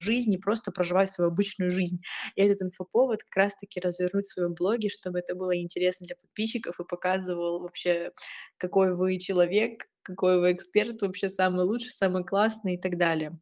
жизни, 0.00 0.36
просто 0.36 0.72
проживая 0.72 1.06
свою 1.06 1.30
обычную 1.30 1.70
жизнь. 1.70 2.00
И 2.36 2.42
этот 2.42 2.62
инфоповод 2.62 3.22
как 3.22 3.36
раз-таки 3.36 3.80
развернуть 3.80 4.26
в 4.26 4.32
своем 4.32 4.54
блоге, 4.54 4.88
чтобы 4.90 5.18
это 5.20 5.34
было 5.34 5.56
интересно 5.58 6.06
для 6.06 6.16
подписчиков 6.16 6.78
и 6.80 6.84
показывал 6.84 7.60
вообще, 7.60 8.12
какой 8.58 8.94
вы 8.94 9.18
человек, 9.18 9.86
какой 10.02 10.38
вы 10.40 10.52
эксперт, 10.52 11.02
вообще 11.02 11.28
самый 11.28 11.64
лучший, 11.64 11.90
самый 11.92 12.24
классный 12.24 12.74
и 12.74 12.80
так 12.80 12.96
далее. 12.98 13.38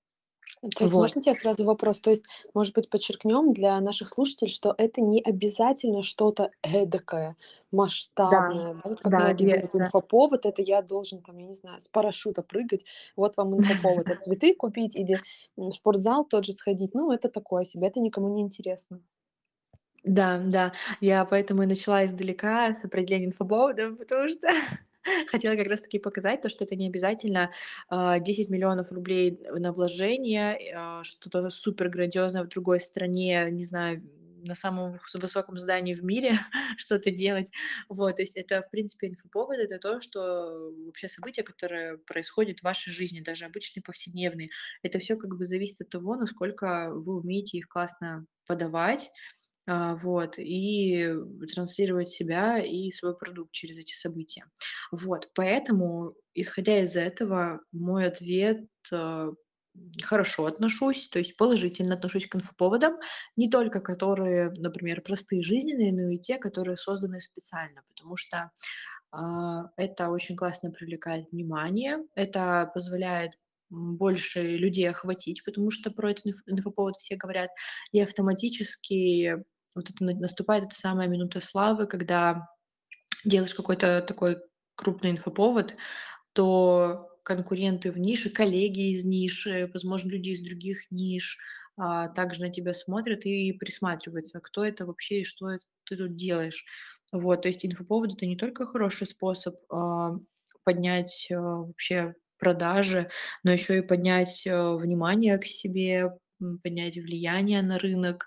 То 0.77 0.85
есть 0.85 0.97
Вот. 0.97 0.97
можно 0.97 1.21
тебе 1.21 1.35
сразу 1.35 1.65
вопрос? 1.65 2.01
То 2.01 2.11
есть, 2.11 2.25
может 2.55 2.75
быть, 2.75 2.89
подчеркнем 2.89 3.53
для 3.53 3.79
наших 3.81 4.09
слушателей, 4.09 4.51
что 4.51 4.75
это 4.79 5.01
не 5.03 5.21
обязательно 5.23 6.03
что-то 6.03 6.51
эдакое, 6.63 7.37
Да, 8.33 8.41
масштабное, 8.51 8.75
да? 8.75 8.81
Вот 8.89 9.01
как 9.03 9.15
да, 9.15 9.19
многие 9.19 9.35
думают, 9.35 9.75
инфоповод- 9.75 10.47
это 10.47 10.63
я 10.63 10.81
должен 10.83 11.23
там, 11.23 11.37
я 11.39 11.47
не 11.47 11.55
знаю, 11.55 11.81
с 11.81 11.89
парашюта 11.89 12.43
прыгать, 12.43 12.85
вот 13.17 13.37
вам 13.37 13.55
инфоповод. 13.57 14.11
А 14.11 14.17
цветы 14.17 14.55
купить 14.55 14.97
или, 14.97 15.23
м, 15.59 15.69
в 15.69 15.75
спортзал 15.75 16.25
тот 16.25 16.45
же 16.47 16.53
сходить, 16.55 16.95
ну, 16.95 17.13
это 17.13 17.29
такое 17.29 17.65
себе, 17.65 17.89
это 17.89 18.01
никому 18.01 18.29
не 18.29 18.43
интересно. 18.43 19.03
Да, 20.05 20.39
да. 20.39 20.73
Я 21.01 21.25
поэтому 21.25 21.63
и 21.63 21.67
начала 21.67 22.05
издалека 22.05 22.75
с 22.75 22.85
определения 22.85 23.27
инфоповода, 23.27 23.93
потому 23.93 24.29
что 24.29 24.49
хотела 25.29 25.57
как 25.57 25.67
раз 25.69 25.81
таки 25.83 25.99
показать 25.99 26.43
то, 26.43 26.49
что 26.49 26.65
это 26.65 26.77
не 26.77 26.89
обязательно, 26.89 27.51
а, 27.89 28.19
10 28.19 28.51
миллионов 28.51 28.93
рублей 28.93 29.39
на 29.51 29.73
вложение, 29.73 30.59
а, 30.77 31.05
что-то 31.05 31.49
супер 31.51 31.89
грандиозное 31.89 32.45
в 32.45 32.49
другой 32.49 32.81
стране, 32.81 33.49
не 33.51 33.65
знаю, 33.65 34.03
на 34.47 34.55
самом 34.55 34.93
выс 34.93 35.15
высоком 35.15 35.57
здании 35.59 35.95
в 35.95 36.05
мире 36.05 36.33
что-то 36.77 37.11
делать. 37.11 37.51
Вот, 37.89 38.17
то 38.17 38.23
есть 38.23 38.37
это, 38.37 38.61
в 38.63 38.71
принципе, 38.71 39.09
инфоповод- 39.09 39.55
это 39.57 39.79
то, 39.79 40.01
что 40.01 40.71
вообще 40.87 41.09
события, 41.09 41.43
которые 41.43 41.99
происходят 41.99 42.61
в 42.61 42.65
вашей 42.65 42.93
жизни, 42.93 43.21
даже 43.21 43.47
обычные 43.47 43.83
повседневные. 43.83 44.51
Это 44.83 44.99
все 44.99 45.17
как 45.17 45.37
бы 45.37 45.47
зависит 45.47 45.81
от 45.83 45.89
того, 45.91 46.17
насколько 46.17 46.91
вы 46.95 47.17
умеете 47.21 47.59
их 47.59 47.69
классно 47.69 48.27
подавать, 48.47 49.11
а, 49.67 49.97
вот, 49.97 50.35
и 50.39 51.15
транслировать 51.55 52.09
себя 52.11 52.59
и 52.59 52.91
свой 52.91 53.17
продукт 53.17 53.53
через 53.53 53.79
эти 53.79 53.93
события. 53.95 54.47
Вот, 54.93 55.31
поэтому, 55.35 56.15
исходя 56.35 56.81
из 56.81 56.97
этого, 56.97 57.61
мой 57.73 58.07
ответ, 58.07 58.67
а, 58.93 59.31
хорошо 60.03 60.47
отношусь, 60.47 61.09
то 61.09 61.19
есть 61.19 61.37
положительно 61.37 61.95
отношусь 61.95 62.29
к 62.29 62.37
инфоповодам, 62.37 62.99
не 63.37 63.51
только 63.51 63.81
которые, 63.81 64.53
например, 64.59 65.03
простые 65.03 65.43
жизненные, 65.43 65.93
но 65.93 66.11
и 66.11 66.19
те, 66.19 66.39
которые 66.39 66.77
созданы 66.77 67.21
специально, 67.21 67.83
потому 67.89 68.17
что 68.17 68.53
а, 69.13 69.71
это 69.77 70.11
очень 70.11 70.37
классно 70.37 70.71
привлекает 70.71 71.31
внимание, 71.33 71.99
это 72.15 72.71
позволяет 72.75 73.33
больше 73.71 74.43
людей 74.43 74.89
охватить, 74.89 75.45
потому 75.45 75.71
что 75.71 75.91
про 75.91 76.11
этот 76.13 76.27
инф- 76.27 76.45
инфоповод 76.47 76.97
все 76.97 77.17
говорят, 77.17 77.51
и 77.93 78.01
автоматически 78.01 79.45
вот 79.75 79.91
это 79.91 80.05
на- 80.05 80.15
наступает 80.15 80.65
эта 80.65 80.75
самая 80.75 81.09
минута 81.09 81.41
славы, 81.41 81.87
когда 81.87 82.49
делаешь 83.25 83.55
какой-то 83.55 84.03
такой 84.03 84.39
крупный 84.77 85.11
инфоповод, 85.13 85.77
то 86.33 87.09
конкуренты 87.25 87.91
в 87.91 87.99
нише, 87.99 88.31
коллеги 88.31 88.93
из 88.93 89.05
ниши, 89.05 89.71
возможно, 89.73 90.11
люди 90.11 90.31
из 90.31 90.41
других 90.43 90.91
ниш 90.91 91.39
а, 91.77 92.09
также 92.09 92.43
на 92.43 92.51
тебя 92.51 92.75
смотрят 92.75 93.25
и 93.25 93.53
присматриваются, 93.53 94.41
кто 94.41 94.65
это 94.65 94.87
вообще 94.87 95.21
и 95.21 95.25
что 95.25 95.59
ты 95.85 95.97
тут 95.97 96.17
делаешь. 96.17 96.65
Вот, 97.13 97.43
то 97.43 97.49
есть 97.49 97.65
инфоповод 97.65 98.15
это 98.15 98.27
не 98.27 98.37
только 98.37 98.67
хороший 98.67 99.07
способ 99.07 99.57
а, 99.71 100.13
поднять 100.65 101.29
а, 101.31 101.37
вообще 101.41 102.15
продажи, 102.39 103.11
но 103.43 103.53
еще 103.53 103.79
и 103.79 103.83
поднять 103.83 104.47
а, 104.47 104.75
внимание 104.77 105.39
к 105.39 105.47
себе, 105.47 106.13
поднять 106.63 106.97
влияние 106.97 107.63
на 107.63 107.79
рынок 107.79 108.27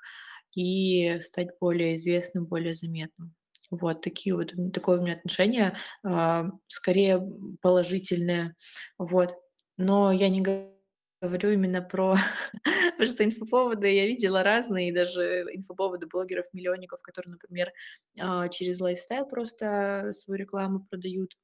и 0.57 1.19
стать 1.21 1.49
более 1.61 1.97
известным, 1.97 2.45
более 2.47 2.73
заметным. 2.73 3.35
Вот 3.69 4.01
такие 4.01 4.35
вот, 4.35 4.53
такое 4.73 4.97
у 4.99 5.03
меня 5.03 5.13
отношение, 5.13 5.75
а, 6.03 6.49
скорее 6.67 7.21
положительное. 7.61 8.55
Вот. 8.97 9.35
Но 9.77 10.11
я 10.11 10.29
не 10.29 10.41
говорю 10.41 11.51
именно 11.51 11.83
про 11.83 12.15
потому 12.93 13.11
что 13.11 13.23
инфоповоды 13.23 13.93
я 13.93 14.07
видела 14.07 14.41
разные, 14.41 14.91
даже 14.91 15.45
инфоповоды 15.53 16.07
блогеров-миллионников, 16.07 17.03
которые, 17.03 17.33
например, 17.33 17.71
а, 18.19 18.49
через 18.49 18.79
лайфстайл 18.79 19.27
просто 19.27 20.11
свою 20.13 20.39
рекламу 20.39 20.87
продают. 20.89 21.37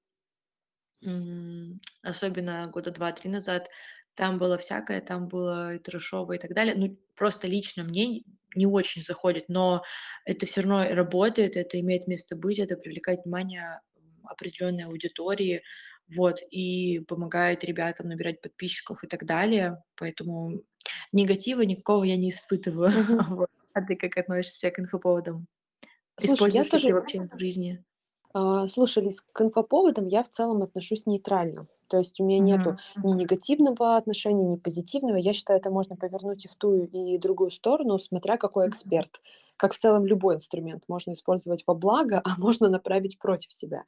Особенно 2.02 2.68
года 2.74 2.90
два-три 2.90 3.30
назад. 3.30 3.70
Там 4.16 4.38
было 4.38 4.58
всякое, 4.58 5.02
там 5.02 5.28
было 5.28 5.76
и 5.76 5.80
трэшовое, 5.80 6.38
и 6.38 6.40
так 6.40 6.54
далее. 6.54 6.76
Ну, 6.76 6.98
просто 7.16 7.48
лично 7.48 7.84
мне 7.84 8.24
не 8.56 8.68
очень 8.68 9.02
заходит, 9.02 9.46
но 9.48 9.84
это 10.26 10.46
все 10.46 10.62
равно 10.62 10.94
работает, 10.94 11.56
это 11.56 11.80
имеет 11.80 12.08
место 12.08 12.36
быть, 12.36 12.60
это 12.60 12.78
привлекает 12.78 13.24
внимание, 13.24 13.82
определенной 14.24 14.86
аудитории, 14.86 15.64
вот, 16.16 16.40
и 16.52 17.00
помогает 17.08 17.64
ребятам 17.64 18.10
набирать 18.10 18.42
подписчиков 18.42 19.04
и 19.04 19.08
так 19.08 19.26
далее. 19.26 19.82
Поэтому 19.96 20.62
негатива 21.12 21.62
никакого 21.62 22.04
я 22.04 22.18
не 22.18 22.30
испытываю. 22.30 22.92
Вот. 23.30 23.50
А 23.76 23.82
ты 23.82 23.96
как 23.96 24.18
относишься 24.18 24.70
к 24.70 24.80
инфоповодам? 24.80 25.48
Слушай, 26.20 26.30
я 26.30 26.34
Используешь 26.36 26.66
ли 26.66 26.70
ты 26.70 26.78
тоже 26.78 26.94
вообще 26.94 27.22
в 27.22 27.40
жизни? 27.40 27.84
А, 28.34 28.68
слушай, 28.68 29.04
Лиз, 29.04 29.22
к 29.22 29.42
инфоповодам 29.42 30.08
я 30.08 30.24
в 30.24 30.30
целом 30.30 30.62
отношусь 30.62 31.08
нейтрально. 31.08 31.68
То 31.94 32.00
есть 32.00 32.20
у 32.20 32.26
меня 32.26 32.40
нету 32.40 32.76
Мгм, 32.76 33.04
ни 33.04 33.12
негативного 33.14 33.98
отношения, 33.98 34.46
ни 34.46 34.56
позитивного. 34.58 35.18
Я 35.18 35.34
считаю, 35.34 35.60
это 35.60 35.70
можно 35.70 35.96
повернуть 35.96 36.46
и 36.46 36.48
в 36.48 36.56
ту, 36.56 36.74
и 36.86 37.20
другую 37.20 37.52
сторону, 37.52 38.00
смотря 38.00 38.38
какой 38.38 38.68
эксперт. 38.68 39.22
Как 39.58 39.74
в 39.74 39.78
целом 39.78 40.06
любой 40.06 40.36
инструмент 40.36 40.86
можно 40.88 41.12
использовать 41.14 41.64
во 41.68 41.76
благо, 41.76 42.20
а 42.26 42.40
можно 42.40 42.68
направить 42.70 43.20
против 43.20 43.54
себя. 43.54 43.84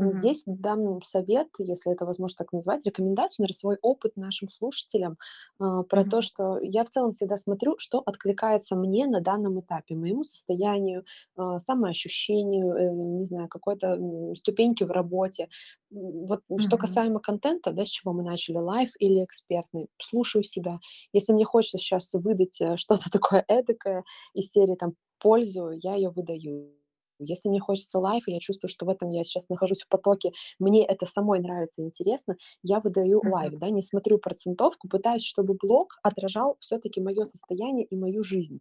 Здесь 0.02 0.42
дам 0.46 1.02
совет, 1.02 1.48
если 1.58 1.92
это 1.92 2.06
возможно 2.06 2.36
так 2.38 2.52
назвать, 2.52 2.84
рекомендацию 2.86 3.46
на 3.46 3.52
свой 3.54 3.76
опыт 3.82 4.16
нашим 4.16 4.48
слушателям 4.48 5.18
а, 5.58 5.82
про 5.84 6.04
то, 6.04 6.20
мгм, 6.20 6.22
что 6.22 6.58
я 6.60 6.84
в 6.84 6.90
целом 6.90 7.12
всегда 7.12 7.36
смотрю, 7.36 7.76
что 7.78 8.00
откликается 8.04 8.76
мне 8.76 9.06
на 9.06 9.20
данном 9.20 9.60
этапе, 9.60 9.94
моему 9.94 10.24
состоянию, 10.24 11.04
а, 11.36 11.58
самоощущению, 11.58 12.74
э, 12.74 12.90
не 12.90 13.26
знаю, 13.26 13.48
какой-то 13.48 13.98
ступеньки 14.34 14.84
в 14.84 14.90
работе. 14.90 15.48
Вот 15.90 16.42
что 16.58 16.76
мгм, 16.76 16.78
касаемо 16.78 17.18
контента, 17.20 17.72
да, 17.72 17.84
с 17.84 17.88
чего 17.88 18.12
мы 18.12 18.22
начали, 18.22 18.56
life 18.58 18.90
или 19.00 19.24
экспертный, 19.24 19.88
слушаю 20.00 20.44
себя. 20.44 20.78
Если 21.12 21.32
мне 21.32 21.44
хочется 21.44 21.78
сейчас 21.78 22.12
выдать 22.14 22.60
э, 22.60 22.76
что-то 22.78 23.10
такое 23.10 23.44
эдакое 23.48 24.04
из 24.34 24.50
серии 24.50 24.76
там 24.76 24.94
пользу, 25.18 25.70
я 25.70 25.96
ее 25.96 26.10
выдаю. 26.10 26.74
Если 27.22 27.50
мне 27.50 27.60
хочется 27.60 27.98
life, 27.98 28.26
и 28.28 28.32
я 28.32 28.40
чувствую, 28.40 28.70
что 28.70 28.86
в 28.86 28.88
этом 28.88 29.10
я 29.10 29.24
сейчас 29.24 29.48
нахожусь 29.50 29.82
в 29.82 29.88
потоке, 29.88 30.32
мне 30.58 30.86
это 30.86 31.04
самой 31.04 31.40
нравится 31.40 31.82
интересно, 31.82 32.36
я 32.62 32.80
выдаю 32.80 33.20
мгм, 33.22 33.28
life, 33.28 33.52
да, 33.58 33.68
не 33.68 33.82
смотрю 33.82 34.16
процентовку, 34.18 34.88
пытаюсь, 34.88 35.24
чтобы 35.24 35.52
блог 35.54 35.98
отражал 36.02 36.56
все-таки 36.60 36.98
мое 37.00 37.26
состояние 37.26 37.84
и 37.84 37.94
мою 37.96 38.22
жизнь. 38.22 38.60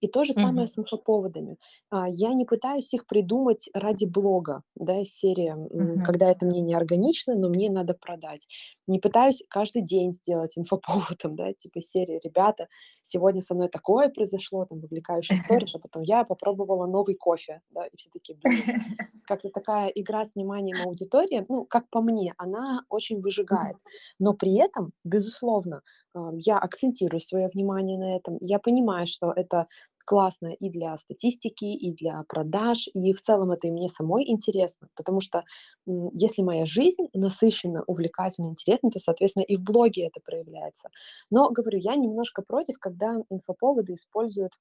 И 0.00 0.08
то 0.08 0.24
же 0.24 0.32
самое 0.32 0.66
мгм, 0.66 0.68
с 0.68 0.78
инфоповодами. 0.78 1.58
А, 1.90 2.08
Я 2.08 2.32
не 2.34 2.44
пытаюсь 2.44 2.92
их 2.94 3.06
придумать 3.06 3.68
ради 3.74 4.04
блога, 4.06 4.62
да, 4.74 5.00
из 5.00 5.14
серии, 5.14 5.54
мгм, 5.78 5.98
когда 6.00 6.30
это 6.30 6.46
мне 6.46 6.60
не 6.60 6.74
органично, 6.74 7.34
но 7.34 7.48
мне 7.48 7.70
надо 7.70 7.94
продать. 7.94 8.46
Не 8.86 8.98
пытаюсь 8.98 9.42
каждый 9.48 9.82
день 9.82 10.12
сделать 10.12 10.56
инфоповодом, 10.58 11.34
да, 11.36 11.52
типа 11.52 11.80
серии 11.80 12.20
«Ребята, 12.22 12.68
сегодня 13.02 13.42
со 13.42 13.54
мной 13.54 13.68
такое 13.68 14.08
произошло», 14.08 14.64
там, 14.64 14.80
вовлекающий 14.80 15.36
сторис, 15.36 15.74
а 15.74 15.78
потом 15.78 16.02
я 16.02 16.24
попробовала 16.24 16.86
новый 16.86 17.14
кофе, 17.14 17.60
да, 17.70 17.86
и 17.86 17.96
все 17.96 18.10
блин, 18.42 18.64
как-то 19.26 19.50
такая 19.50 19.88
игра 19.88 20.24
с 20.24 20.34
вниманием 20.34 20.82
аудитории, 20.82 21.44
ну, 21.48 21.64
как 21.64 21.88
по 21.90 22.00
мне, 22.00 22.34
она 22.36 22.82
очень 22.88 23.20
выжигает. 23.20 23.76
Но 24.18 24.34
при 24.34 24.54
этом, 24.56 24.92
безусловно, 25.04 25.82
а, 26.14 26.30
я 26.34 26.58
акцентирую 26.58 27.20
свое 27.20 27.48
внимание 27.48 27.98
на 27.98 28.16
этом. 28.16 28.38
Я 28.40 28.58
понимаю, 28.58 29.06
что 29.06 29.32
это 29.32 29.68
классно 30.10 30.48
и 30.48 30.70
для 30.70 30.98
статистики, 30.98 31.66
и 31.66 31.92
для 31.92 32.24
продаж, 32.26 32.88
и 32.94 33.12
в 33.12 33.20
целом 33.20 33.52
это 33.52 33.68
и 33.68 33.70
мне 33.70 33.88
самой 33.88 34.28
интересно, 34.28 34.88
потому 34.96 35.20
что 35.20 35.44
если 35.86 36.42
моя 36.42 36.66
жизнь 36.66 37.06
насыщена, 37.14 37.84
увлекательна, 37.86 38.48
интересна, 38.48 38.90
то, 38.90 38.98
соответственно, 38.98 39.44
и 39.44 39.56
в 39.56 39.60
блоге 39.60 40.08
это 40.08 40.18
проявляется. 40.20 40.88
Но, 41.30 41.50
говорю, 41.50 41.78
я 41.78 41.94
немножко 41.94 42.42
против, 42.42 42.80
когда 42.80 43.18
инфоповоды 43.30 43.94
используют, 43.94 44.54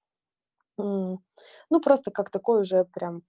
ну, 0.77 1.19
просто 1.83 2.11
как 2.11 2.29
такой 2.29 2.61
уже 2.61 2.85
прям 2.85 3.23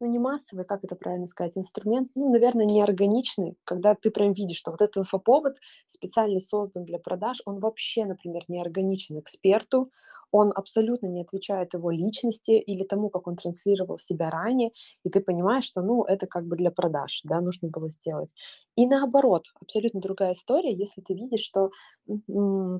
ну, 0.00 0.08
не 0.08 0.18
массовый, 0.18 0.64
как 0.64 0.82
это 0.82 0.96
правильно 0.96 1.28
сказать, 1.28 1.56
инструмент, 1.56 2.10
ну, 2.16 2.32
наверное, 2.32 2.64
неорганичный, 2.64 3.56
когда 3.62 3.94
ты 3.94 4.10
прям 4.10 4.32
видишь, 4.32 4.56
что 4.56 4.72
вот 4.72 4.82
этот 4.82 4.96
инфоповод 4.96 5.58
специально 5.86 6.40
создан 6.40 6.84
для 6.84 6.98
продаж, 6.98 7.42
он 7.44 7.60
вообще, 7.60 8.06
например, 8.06 8.42
не 8.48 8.60
органичен 8.60 9.20
эксперту, 9.20 9.92
он 10.32 10.52
абсолютно 10.54 11.06
не 11.06 11.22
отвечает 11.22 11.74
его 11.74 11.90
личности 11.90 12.52
или 12.52 12.84
тому, 12.84 13.10
как 13.10 13.26
он 13.26 13.36
транслировал 13.36 13.98
себя 13.98 14.30
ранее, 14.30 14.70
и 15.04 15.10
ты 15.10 15.20
понимаешь, 15.20 15.64
что, 15.64 15.82
ну, 15.82 16.04
это 16.04 16.26
как 16.26 16.46
бы 16.46 16.56
для 16.56 16.70
продаж, 16.70 17.20
да, 17.24 17.40
нужно 17.40 17.68
было 17.68 17.88
сделать. 17.90 18.32
И 18.76 18.86
наоборот, 18.86 19.44
абсолютно 19.60 20.00
другая 20.00 20.34
история, 20.34 20.72
если 20.74 21.00
ты 21.02 21.14
видишь, 21.14 21.40
что 21.42 21.70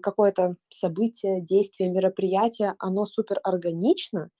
какое-то 0.02 0.56
событие, 0.70 1.40
действие, 1.42 1.90
мероприятие, 1.90 2.74
оно 2.78 3.06
супер 3.06 3.38
органично, 3.42 4.30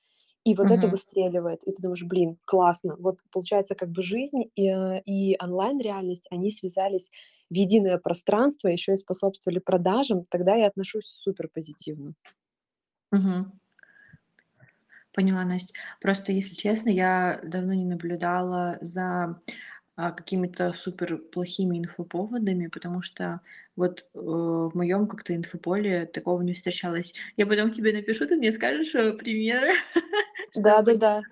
и 0.44 0.54
вот 0.56 0.72
это 0.72 0.88
мгм, 0.88 0.90
выстреливает, 0.90 1.62
и 1.64 1.72
ты 1.72 1.82
думаешь: 1.82 2.04
"Блин, 2.04 2.36
классно". 2.46 2.96
Вот 2.98 3.18
получается, 3.32 3.76
как 3.76 3.90
бы 3.90 4.02
жизнь 4.02 4.50
и, 4.56 4.68
э, 4.68 5.02
и 5.06 5.36
онлайн-реальность, 5.42 6.26
они 6.30 6.50
связались 6.50 7.10
в 7.50 7.54
единое 7.54 7.98
пространство, 7.98 8.68
еще 8.68 8.94
и 8.94 8.96
способствовали 8.96 9.60
продажам, 9.60 10.26
тогда 10.30 10.56
я 10.56 10.66
отношусь 10.68 11.06
супер 11.06 11.48
позитивно. 11.54 12.14
Мгм. 13.12 13.52
Поняла, 15.12 15.44
Настя. 15.44 15.74
Просто, 16.00 16.32
если 16.32 16.54
честно, 16.54 16.88
я 16.88 17.40
давно 17.42 17.74
не 17.74 17.84
наблюдала 17.84 18.78
за, 18.80 19.40
а, 19.96 20.12
какими-то 20.12 20.72
супер 20.72 21.18
плохими 21.18 21.78
инфоповодами, 21.78 22.68
потому 22.68 23.02
что 23.02 23.40
вот, 23.76 24.00
э, 24.14 24.18
в 24.20 24.70
моем 24.74 25.08
как-то 25.08 25.34
инфополе 25.34 26.06
такого 26.06 26.42
не 26.42 26.54
встречалось. 26.54 27.14
Я 27.36 27.46
потом 27.46 27.72
тебе 27.72 27.92
напишу, 27.92 28.26
ты 28.26 28.36
мне 28.36 28.52
скажешь, 28.52 28.94
э, 28.94 29.12
примеры, 29.14 29.72
чтобы 30.52 30.64
Да-да-да. 30.64 31.22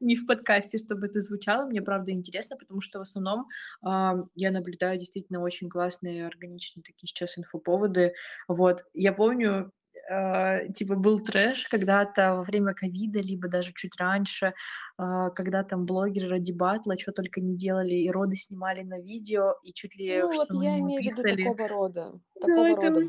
не 0.00 0.16
в 0.16 0.26
подкасте, 0.26 0.78
чтобы 0.78 1.06
это 1.06 1.20
звучало. 1.20 1.66
Мне 1.66 1.82
правда 1.82 2.12
интересно, 2.12 2.56
потому 2.56 2.80
что 2.80 3.00
в 3.00 3.02
основном, 3.02 3.48
а, 3.82 4.16
я 4.34 4.50
наблюдаю 4.50 4.98
действительно 4.98 5.40
очень 5.40 5.68
классные, 5.68 6.26
органичные 6.26 6.84
такие 6.84 7.08
сейчас 7.08 7.38
инфоповоды. 7.38 8.14
Вот. 8.46 8.84
Я 8.94 9.12
помню, 9.12 9.72
а, 10.10 10.68
типа 10.68 10.94
был 10.96 11.20
трэш 11.20 11.68
когда-то 11.68 12.36
во 12.36 12.42
время 12.44 12.74
ковида, 12.74 13.20
либо 13.20 13.48
даже 13.48 13.72
чуть 13.74 13.96
раньше, 14.00 14.54
а, 14.98 15.30
когда 15.30 15.62
там 15.64 15.86
блогеры 15.86 16.28
ради 16.28 16.52
батла 16.52 16.96
чё 16.96 17.12
только 17.12 17.40
не 17.40 17.56
делали, 17.56 17.94
и 17.94 18.10
роды 18.10 18.36
снимали 18.36 18.82
на 18.82 19.00
видео, 19.00 19.54
и 19.62 19.72
чуть 19.72 19.96
ли 19.96 20.22
Ну, 20.22 20.28
в 20.28 20.30
вот 20.34 20.54
я 20.54 20.78
имею 20.80 21.02
в 21.02 21.06
виду 21.06 21.24
такого 21.24 21.68
рода 21.68 22.20
Да, 22.36 22.68
такого 22.68 22.68
это 22.70 22.90
рода. 22.90 23.02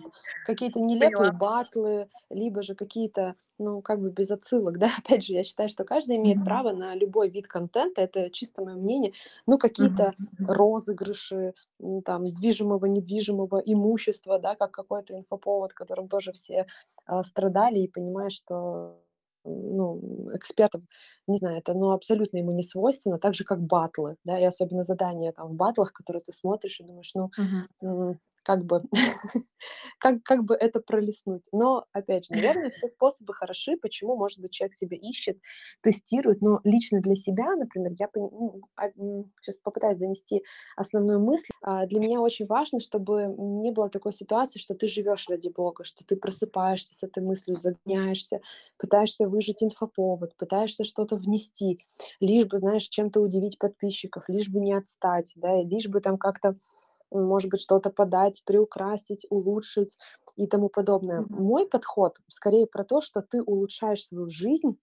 Какие-то 0.43 0.79
нелепые 0.79 1.31
Поняла. 1.31 1.31
батлы, 1.31 2.09
либо 2.29 2.61
же 2.61 2.75
какие-то, 2.75 3.35
ну, 3.59 3.81
как 3.81 3.99
бы 4.01 4.09
без 4.11 4.31
отсылок, 4.31 4.77
да. 4.77 4.89
Опять 4.99 5.25
же, 5.25 5.33
я 5.33 5.43
считаю, 5.43 5.69
что 5.69 5.83
каждый 5.83 6.17
имеет 6.17 6.43
Мгм. 6.43 6.43
право 6.43 6.71
на 6.71 6.95
любой 6.95 7.29
вид 7.29 7.47
контента, 7.47 8.01
это 8.01 8.29
чисто 8.31 8.63
мое 8.63 8.75
мнение. 8.75 9.13
Ну, 9.47 9.57
какие-то 9.57 10.15
Мгм. 10.17 10.47
розыгрыши, 10.47 11.53
там, 12.05 12.25
движимого, 12.33 12.85
недвижимого 12.87 13.61
имущества, 13.65 14.39
да, 14.39 14.55
как 14.55 14.71
какой-то 14.71 15.15
инфоповод, 15.15 15.73
которым 15.73 16.07
тоже 16.09 16.31
все, 16.33 16.65
а, 17.05 17.23
страдали, 17.23 17.79
и 17.79 17.87
понимаешь, 17.87 18.33
что, 18.33 19.03
ну, 19.45 20.29
экспертам, 20.33 20.87
не 21.27 21.37
знаю, 21.37 21.57
это, 21.59 21.73
ну, 21.73 21.91
абсолютно 21.91 22.37
ему 22.37 22.51
не 22.51 22.63
свойственно, 22.63 23.19
так 23.19 23.33
же, 23.35 23.43
как 23.43 23.61
батлы, 23.61 24.15
да, 24.23 24.39
и 24.39 24.43
особенно 24.43 24.83
задания 24.83 25.31
там 25.33 25.49
в 25.49 25.53
батлах, 25.55 25.93
которые 25.93 26.21
ты 26.21 26.31
смотришь 26.31 26.79
и 26.79 26.83
думаешь, 26.85 27.11
ну, 27.15 27.31
Мгм. 27.37 27.67
Как 28.49 28.65
бы 28.65 28.81
как 29.99 30.23
как 30.23 30.43
бы 30.43 30.55
это 30.55 30.79
пролистнуть. 30.79 31.45
Но, 31.51 31.85
опять 31.93 32.25
же, 32.25 32.33
наверное, 32.33 32.71
все 32.71 32.87
способы 32.87 33.35
хороши. 33.35 33.77
Почему, 33.79 34.15
может 34.15 34.39
быть, 34.39 34.53
человек 34.53 34.73
себя 34.73 34.97
ищет, 34.99 35.37
тестирует, 35.83 36.41
но 36.41 36.59
лично 36.63 36.99
для 36.99 37.13
себя, 37.13 37.55
например, 37.55 37.91
я 37.99 38.09
сейчас 39.39 39.57
попытаюсь 39.57 39.97
донести 39.97 40.41
основную 40.75 41.19
мысль. 41.19 41.51
А, 41.61 41.85
для 41.85 41.99
меня 41.99 42.21
очень 42.21 42.47
важно, 42.47 42.79
чтобы 42.79 43.27
не 43.37 43.71
было 43.71 43.87
такой 43.91 44.13
ситуации, 44.13 44.57
что 44.57 44.73
ты 44.73 44.87
живешь 44.87 45.27
ради 45.29 45.49
блога, 45.49 45.83
что 45.83 46.03
ты 46.03 46.15
просыпаешься 46.15 46.95
с 46.95 47.03
этой 47.03 47.21
мыслью, 47.21 47.55
загоняешься, 47.55 48.41
пытаешься 48.77 49.27
выжать 49.27 49.61
инфоповод, 49.61 50.35
пытаешься 50.37 50.85
что-то 50.85 51.17
внести, 51.17 51.85
лишь 52.19 52.47
бы, 52.47 52.57
знаешь, 52.57 52.87
чем-то 52.87 53.21
удивить 53.21 53.59
подписчиков, 53.59 54.23
лишь 54.27 54.49
бы 54.49 54.59
не 54.59 54.73
отстать, 54.73 55.33
да, 55.35 55.61
лишь 55.61 55.87
бы 55.87 56.01
там 56.01 56.17
как-то 56.17 56.55
может 57.11 57.49
быть, 57.49 57.61
что-то 57.61 57.89
подать, 57.89 58.43
приукрасить, 58.45 59.25
улучшить 59.29 59.97
и 60.35 60.47
тому 60.47 60.69
подобное. 60.69 61.21
Мгм. 61.21 61.43
Мой 61.43 61.67
подход 61.67 62.17
скорее 62.29 62.67
про 62.67 62.83
то, 62.83 63.01
что 63.01 63.21
ты 63.21 63.41
улучшаешь 63.43 64.05
свою 64.05 64.27
жизнь 64.29 64.77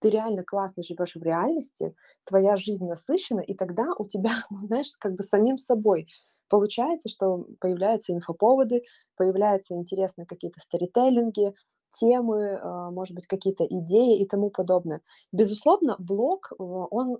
ты 0.00 0.10
реально 0.10 0.44
классно 0.44 0.82
живешь 0.82 1.16
в 1.16 1.22
реальности, 1.22 1.94
твоя 2.24 2.56
жизнь 2.56 2.86
насыщена, 2.86 3.40
и 3.40 3.54
тогда 3.54 3.94
у 3.98 4.04
тебя, 4.04 4.30
ну, 4.50 4.58
знаешь, 4.60 4.92
как 4.98 5.14
бы 5.14 5.22
самим 5.22 5.58
собой 5.58 6.08
получается, 6.48 7.08
что 7.10 7.46
появляются 7.60 8.12
инфоповоды, 8.14 8.82
появляются 9.16 9.74
интересные 9.74 10.26
какие-то 10.26 10.60
сторителлинги, 10.60 11.52
темы, 11.90 12.58
а, 12.62 12.90
может 12.90 13.14
быть, 13.14 13.26
какие-то 13.26 13.64
идеи 13.66 14.20
и 14.20 14.26
тому 14.26 14.50
подобное. 14.50 15.02
Безусловно, 15.32 15.96
блог, 15.98 16.52
э, 16.52 16.54
он, 16.62 17.18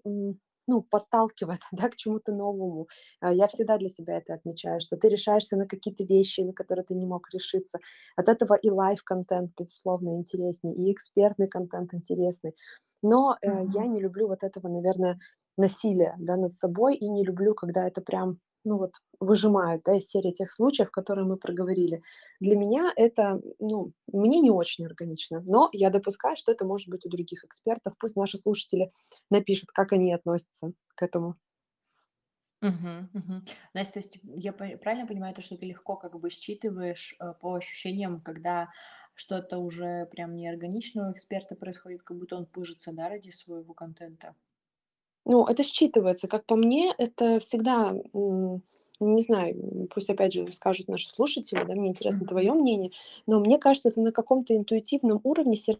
ну, 0.68 0.82
подталкивает, 0.82 1.60
да, 1.72 1.88
к 1.88 1.96
чему-то 1.96 2.32
новому. 2.32 2.86
А, 3.20 3.32
я 3.32 3.48
всегда 3.48 3.78
для 3.78 3.88
себя 3.88 4.18
это 4.18 4.34
отмечаю, 4.34 4.80
что 4.80 4.96
ты 4.96 5.08
решаешься 5.08 5.56
на 5.56 5.66
какие-то 5.66 6.04
вещи, 6.04 6.42
на 6.42 6.52
которые 6.52 6.84
ты 6.84 6.94
не 6.94 7.06
мог 7.06 7.28
решиться. 7.32 7.80
От 8.16 8.28
этого 8.28 8.54
и 8.54 8.70
life-контент, 8.70 9.50
безусловно, 9.58 10.16
интереснее, 10.16 10.74
и 10.76 10.92
экспертный 10.92 11.48
контент 11.48 11.94
интересный. 11.94 12.54
Но 13.02 13.36
э, 13.40 13.48
я 13.72 13.86
не 13.86 14.00
люблю 14.00 14.28
вот 14.28 14.44
этого, 14.44 14.68
наверное, 14.68 15.18
насилия, 15.56 16.14
да, 16.18 16.36
над 16.36 16.54
собой, 16.54 16.96
и 16.96 17.08
не 17.08 17.24
люблю, 17.24 17.54
когда 17.54 17.86
это 17.86 18.00
прям, 18.00 18.38
ну 18.68 18.78
вот, 18.78 18.92
выжимают, 19.20 19.82
да, 19.84 19.96
из 19.96 20.08
серии 20.08 20.32
тех 20.32 20.50
случаев, 20.52 20.90
которые 20.90 21.26
мы 21.26 21.36
проговорили. 21.36 22.02
Для 22.40 22.56
меня 22.56 22.92
это, 22.96 23.40
ну, 23.58 23.92
мне 24.12 24.40
не 24.40 24.50
очень 24.50 24.86
органично, 24.86 25.42
но 25.48 25.68
я 25.72 25.90
допускаю, 25.90 26.36
что 26.36 26.52
это 26.52 26.64
может 26.64 26.88
быть 26.88 27.06
у 27.06 27.10
других 27.10 27.44
экспертов. 27.44 27.94
Пусть 27.98 28.16
наши 28.16 28.38
слушатели 28.38 28.92
напишут, 29.30 29.70
как 29.72 29.92
они 29.92 30.12
относятся 30.14 30.72
к 30.94 31.02
этому. 31.02 31.36
Мгм, 32.60 33.10
мгм. 33.12 33.44
Настя, 33.74 33.94
то 33.94 33.98
есть 34.00 34.18
я 34.24 34.52
правильно 34.52 35.06
понимаю 35.06 35.34
то, 35.34 35.40
что 35.42 35.56
ты 35.56 35.66
легко 35.66 35.96
как 35.96 36.18
бы 36.18 36.28
считываешь, 36.30 37.14
э, 37.20 37.32
по 37.40 37.54
ощущениям, 37.54 38.20
когда 38.20 38.70
что-то 39.14 39.58
уже 39.58 40.06
прям 40.06 40.34
неорганично 40.36 41.08
у 41.08 41.12
эксперта 41.12 41.54
происходит, 41.56 42.02
как 42.02 42.16
будто 42.18 42.36
он 42.36 42.46
пыжится, 42.46 42.92
да, 42.92 43.08
ради 43.08 43.30
своего 43.30 43.74
контента? 43.74 44.34
Ну, 45.26 45.46
это 45.46 45.62
считывается. 45.62 46.26
Как 46.28 46.44
по 46.46 46.56
мне, 46.56 46.92
это 46.98 47.40
всегда, 47.40 47.94
не 48.12 49.22
знаю, 49.22 49.88
пусть 49.94 50.10
опять 50.10 50.32
же 50.32 50.52
скажут 50.52 50.88
наши 50.88 51.08
слушатели, 51.08 51.62
да, 51.64 51.74
мне 51.74 51.90
интересно 51.90 52.26
твое 52.26 52.52
мнение, 52.52 52.90
но 53.26 53.40
мне 53.40 53.58
кажется, 53.58 53.88
это 53.90 54.00
на 54.00 54.12
каком-то 54.12 54.56
интуитивном 54.56 55.20
уровне 55.24 55.56
все 55.56 55.78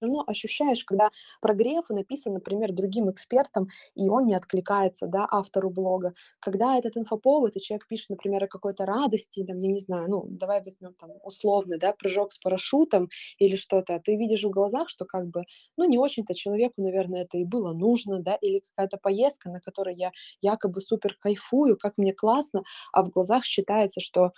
равно 0.00 0.24
ощущаешь, 0.26 0.84
когда 0.84 1.10
прогрев 1.40 1.88
написан, 1.90 2.34
например, 2.34 2.72
другим 2.72 3.10
экспертом, 3.10 3.68
и 3.94 4.08
он 4.08 4.26
не 4.26 4.34
откликается, 4.34 5.06
да, 5.06 5.26
автору 5.30 5.70
блога. 5.70 6.14
Когда 6.40 6.76
этот 6.76 6.96
инфоповод, 6.96 7.56
и 7.56 7.60
человек 7.60 7.86
пишет, 7.88 8.10
например, 8.10 8.44
о 8.44 8.48
какой-то 8.48 8.84
радости, 8.86 9.44
там, 9.44 9.60
я 9.60 9.68
не 9.72 9.78
знаю, 9.78 10.08
ну, 10.08 10.24
давай 10.28 10.62
возьмем 10.62 10.94
там 10.94 11.10
условный, 11.22 11.78
да, 11.78 11.92
прыжок 11.92 12.32
с 12.32 12.38
парашютом 12.38 13.08
или 13.38 13.56
что-то, 13.56 13.94
а 13.94 14.00
ты 14.00 14.16
видишь 14.16 14.44
в 14.44 14.50
глазах, 14.50 14.88
что 14.88 15.04
как 15.04 15.26
бы, 15.28 15.44
ну, 15.76 15.84
не 15.84 15.98
очень-то 15.98 16.34
человеку, 16.34 16.82
наверное, 16.82 17.22
это 17.22 17.38
и 17.38 17.44
было 17.44 17.72
нужно, 17.72 18.20
да, 18.20 18.34
или 18.36 18.62
какая-то 18.74 18.98
поездка, 18.98 19.50
на 19.50 19.60
которой 19.60 19.94
я 19.96 20.12
якобы 20.40 20.80
супер 20.80 21.16
кайфую, 21.20 21.76
как 21.78 21.94
мне 21.96 22.12
классно, 22.12 22.62
а 22.92 23.02
в 23.02 23.10
глазах 23.10 23.44
считается, 23.44 24.00
что 24.00 24.32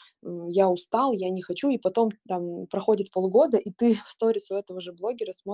я 0.48 0.68
устал, 0.68 1.12
я 1.12 1.30
не 1.30 1.42
хочу, 1.42 1.70
и 1.70 1.78
потом 1.78 2.10
там 2.28 2.66
проходит 2.66 3.10
полгода, 3.10 3.56
и 3.56 3.70
ты 3.70 3.94
в 4.06 4.10
сторис 4.12 4.50
у 4.50 4.54
этого 4.54 4.80
же 4.80 4.92
блогера 4.92 5.32
смотришь 5.32 5.47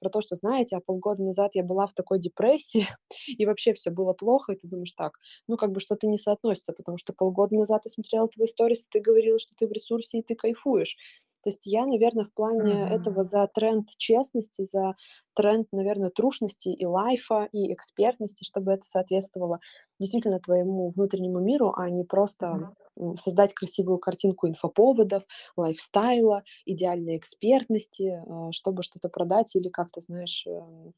про 0.00 0.10
то, 0.10 0.20
что, 0.20 0.34
знаете, 0.36 0.76
а 0.76 0.80
полгода 0.80 1.22
назад 1.22 1.54
я 1.54 1.64
была 1.64 1.86
в 1.86 1.94
такой 1.94 2.18
депрессии, 2.20 2.86
и 3.26 3.46
вообще 3.46 3.74
все 3.74 3.90
было 3.90 4.12
плохо, 4.12 4.52
и 4.52 4.56
ты 4.56 4.68
думаешь, 4.68 4.92
так, 4.92 5.18
ну, 5.48 5.56
как 5.56 5.72
бы 5.72 5.80
что-то 5.80 6.06
не 6.06 6.18
соотносится, 6.18 6.72
потому 6.72 6.98
что 6.98 7.12
полгода 7.12 7.54
назад 7.56 7.82
я 7.84 7.90
смотрела 7.90 8.28
твои 8.28 8.46
сторис, 8.46 8.86
ты 8.90 9.00
говорила, 9.00 9.38
что 9.38 9.52
ты 9.56 9.66
в 9.66 9.72
ресурсе, 9.72 10.18
и 10.18 10.22
ты 10.22 10.34
кайфуешь. 10.34 10.96
То 11.44 11.50
есть 11.50 11.66
я, 11.66 11.86
наверное, 11.86 12.24
в 12.24 12.32
плане 12.34 12.88
этого 12.90 13.22
Мгм. 13.22 13.24
за 13.24 13.46
тренд 13.54 13.88
честности, 13.98 14.64
за 14.64 14.94
тренд, 15.34 15.68
наверное, 15.72 16.10
трушности 16.10 16.70
и 16.70 16.86
лайфа, 16.86 17.48
и 17.52 17.72
экспертности, 17.72 18.44
чтобы 18.44 18.72
это 18.72 18.84
соответствовало 18.86 19.60
действительно 20.00 20.40
твоему 20.40 20.90
внутреннему 20.90 21.40
миру, 21.40 21.72
а 21.76 21.90
не 21.90 22.04
просто 22.04 22.68
м, 22.98 23.16
создать 23.16 23.54
красивую 23.54 23.98
картинку 23.98 24.48
инфоповодов, 24.48 25.24
лайфстайла, 25.56 26.44
идеальной 26.64 27.18
экспертности, 27.18 28.22
а, 28.26 28.52
чтобы 28.52 28.82
что-то 28.82 29.08
продать 29.08 29.54
или 29.56 29.68
как-то, 29.68 30.00
знаешь, 30.00 30.44
эм, 30.46 30.94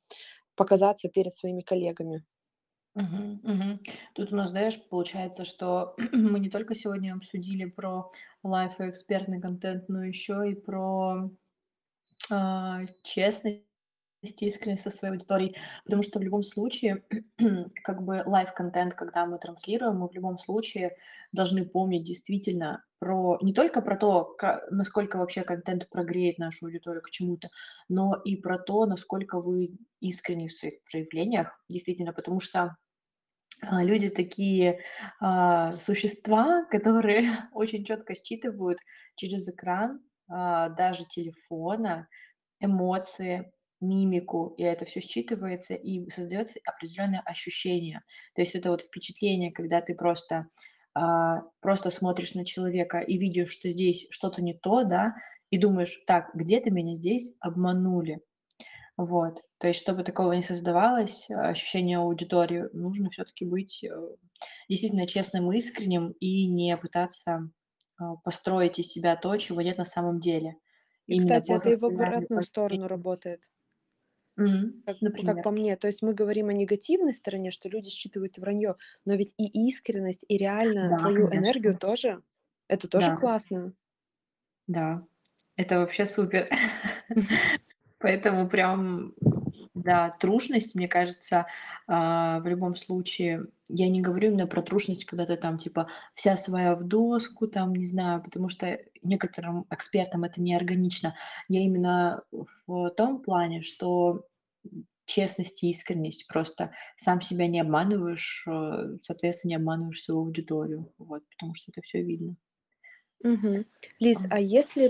показаться 0.57 1.09
перед 1.09 1.35
своими 1.35 1.63
коллегами. 1.63 2.25
Мгм. 2.97 3.41
Мгм. 3.45 3.81
Тут 4.15 4.33
у 4.33 4.37
нас, 4.37 4.51
знаешь, 4.51 4.81
получается, 4.89 5.45
что 5.45 5.95
мы 6.13 6.39
не 6.41 6.49
только 6.51 6.75
сегодня 6.75 7.15
обсудили 7.15 7.67
про 7.67 8.11
life 8.43 8.81
и 8.81 8.89
экспертный 8.89 9.41
контент, 9.41 9.89
но 9.89 10.03
еще 10.05 10.51
и 10.51 10.55
про, 10.55 11.31
а, 12.31 12.81
честность 13.05 13.65
искренность 14.43 14.83
со 14.85 14.91
своей 14.91 15.15
аудиторией. 15.15 15.57
Потому 15.85 16.03
что 16.03 16.19
в 16.21 16.23
любом 16.23 16.43
случае, 16.45 17.05
как 17.85 18.03
бы 18.05 18.23
life-контент, 18.27 18.95
когда 18.95 19.27
мы 19.27 19.39
транслируем, 19.39 19.99
мы 19.99 20.09
в 20.09 20.15
любом 20.15 20.39
случае 20.39 20.97
должны 21.33 21.67
помнить 21.67 22.05
действительно 22.05 22.85
про 23.01 23.39
не 23.43 23.55
только 23.55 23.83
про 23.83 23.97
то, 23.97 24.25
ка 24.25 24.63
насколько 24.71 25.19
вообще 25.19 25.43
контент 25.45 25.89
прогреет 25.91 26.39
нашу 26.39 26.67
аудиторию 26.67 27.03
к 27.03 27.11
чему-то, 27.11 27.51
но 27.89 28.15
и 28.25 28.37
про 28.37 28.59
то, 28.59 28.87
насколько 28.87 29.41
вы 29.41 29.79
искренни 30.01 30.49
в 30.49 30.55
своих 30.55 30.83
проявлениях. 30.91 31.61
Действительно, 31.69 32.13
потому 32.15 32.41
что 32.41 32.77
люди 33.62 34.09
такие, 34.11 34.81
а, 35.21 35.79
существа, 35.79 36.64
которые 36.71 37.31
очень 37.53 37.85
четко 37.85 38.14
считывают 38.14 38.79
через 39.16 39.49
экран, 39.49 40.01
а, 40.29 40.69
даже 40.71 41.05
телефона 41.07 42.09
эмоции, 42.61 43.53
мимику, 43.81 44.55
и 44.59 44.64
это 44.64 44.87
все 44.87 45.01
считывается, 45.01 45.77
и 45.77 46.11
создается 46.11 46.59
определенное 46.66 47.21
ощущение. 47.25 48.03
То 48.35 48.42
есть 48.42 48.57
это 48.57 48.71
вот 48.71 48.83
впечатление, 48.83 49.53
когда 49.53 49.83
ты 49.83 49.95
просто, 49.95 50.49
а, 50.95 51.42
просто 51.61 51.90
смотришь 51.90 52.35
на 52.35 52.45
человека 52.45 52.99
и 53.01 53.19
видишь, 53.19 53.53
что 53.53 53.71
здесь 53.71 54.07
что-то 54.11 54.42
не 54.42 54.55
то, 54.55 54.85
да, 54.85 55.14
и 55.51 55.59
думаешь: 55.59 56.03
"Так, 56.09 56.31
где-то 56.35 56.71
меня 56.73 56.97
здесь 56.97 57.33
обманули". 57.40 58.21
Вот. 58.97 59.43
То 59.59 59.69
есть, 59.69 59.81
чтобы 59.81 60.05
такого 60.05 60.33
не 60.33 60.43
создавалось, 60.43 61.29
ощущение 61.31 61.99
аудитории, 61.99 62.65
нужно 62.73 63.11
все 63.11 63.25
таки 63.25 63.45
быть, 63.45 63.85
э, 63.85 63.91
действительно 64.69 65.07
честным, 65.07 65.53
искренним 65.53 66.13
и 66.13 66.47
не 66.47 66.77
пытаться, 66.79 67.51
а, 67.99 68.17
построить 68.17 68.79
из 68.79 68.89
себя 68.89 69.17
то, 69.17 69.37
чего 69.37 69.61
нет 69.63 69.77
на 69.79 69.85
самом 69.85 70.21
деле. 70.21 70.57
И, 71.07 71.17
Именно 71.17 71.17
кстати, 71.17 71.51
это 71.51 71.71
и 71.71 71.75
в 71.75 71.85
обратную 71.85 72.45
сторону 72.45 72.87
работает, 72.87 73.51
Мгм. 74.37 74.85
как, 74.85 74.99
как 75.25 75.41
Например. 75.41 75.43
по 75.43 75.51
мне. 75.51 75.77
То 75.77 75.87
есть 75.87 76.03
мы 76.03 76.15
говорим 76.15 76.49
о 76.49 76.53
негативной 76.53 77.15
стороне, 77.15 77.51
что 77.51 77.69
люди 77.69 77.89
считывают 77.91 78.39
вранье, 78.39 78.77
но 79.05 79.15
ведь 79.15 79.35
и 79.37 79.69
искренность, 79.69 80.25
и 80.29 80.37
реально 80.39 80.93
Да, 80.93 80.97
твою 80.97 81.29
энергию 81.33 81.75
конечно. 81.75 81.77
тоже, 81.77 82.23
это 82.69 82.89
тоже 82.89 83.13
Да, 83.13 83.13
классно. 83.13 83.75
да. 84.67 85.07
Это 85.57 85.79
вообще 85.79 86.05
супер. 86.07 86.49
Поэтому 87.99 88.49
прям, 88.49 89.15
да, 89.75 90.11
трушность, 90.11 90.75
мне 90.75 90.89
кажется, 90.89 91.47
а, 91.87 92.41
в 92.41 92.47
любом 92.47 92.75
случае, 92.75 93.47
я 93.69 93.89
не 93.89 94.01
говорю 94.01 94.31
именно 94.31 94.47
про 94.47 94.63
трушность, 94.63 95.07
когда 95.07 95.27
ты 95.27 95.37
там 95.37 95.59
типа 95.59 95.89
вся 96.15 96.37
своя 96.37 96.77
в 96.77 96.85
доску, 96.85 97.47
там, 97.47 97.75
не 97.75 97.87
знаю, 97.87 98.23
потому 98.23 98.49
что 98.49 98.79
некоторым 99.03 99.67
экспертам 99.71 100.25
это 100.25 100.41
неорганично. 100.41 101.15
Я 101.49 101.61
именно 101.61 102.23
в 102.67 102.91
том 102.91 103.23
плане, 103.23 103.63
что 103.63 104.27
честность 105.07 105.63
и 105.63 105.71
искренность, 105.71 106.27
просто 106.27 106.73
сам 106.97 107.23
себя 107.23 107.47
не 107.47 107.61
обманываешь, 107.61 108.45
э, 108.47 108.99
соответственно, 109.03 109.51
не 109.51 109.57
обманываешь 109.57 110.03
свою 110.03 110.21
аудиторию, 110.21 110.93
вот, 110.99 111.23
потому 111.31 111.55
что 111.55 111.71
это 111.71 111.81
все 111.83 112.03
видно. 112.03 112.37
Мгм. 113.23 113.65
Лиз, 114.01 114.27
а 114.31 114.41
если 114.41 114.89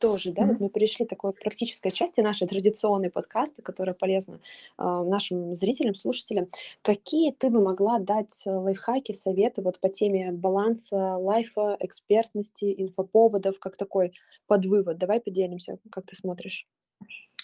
подытожить, 0.00 0.34
да, 0.34 0.42
вот 0.42 0.54
мгм. 0.54 0.64
мы 0.64 0.68
перешли 0.70 1.04
к 1.04 1.08
такой 1.08 1.32
практической 1.32 1.90
части 1.90 2.20
нашей 2.20 2.48
традиционной 2.48 3.10
подкаста, 3.10 3.62
которая 3.62 3.94
полезна 3.94 4.40
а, 4.76 5.04
нашим 5.04 5.54
зрителям, 5.54 5.94
слушателям. 5.94 6.48
Какие 6.82 7.32
ты 7.32 7.50
бы 7.50 7.60
могла 7.62 7.98
дать 7.98 8.42
э, 8.46 8.50
лайфхаки, 8.50 9.12
советы 9.12 9.62
вот 9.62 9.78
по 9.78 9.88
теме 9.88 10.32
баланса 10.32 11.16
лайфа, 11.16 11.76
экспертности, 11.80 12.74
инфоповодов, 12.76 13.58
как 13.58 13.76
такой 13.76 14.12
подвывод? 14.46 14.98
Давай 14.98 15.20
поделимся, 15.20 15.78
как 15.90 16.06
ты 16.06 16.16
смотришь. 16.16 16.66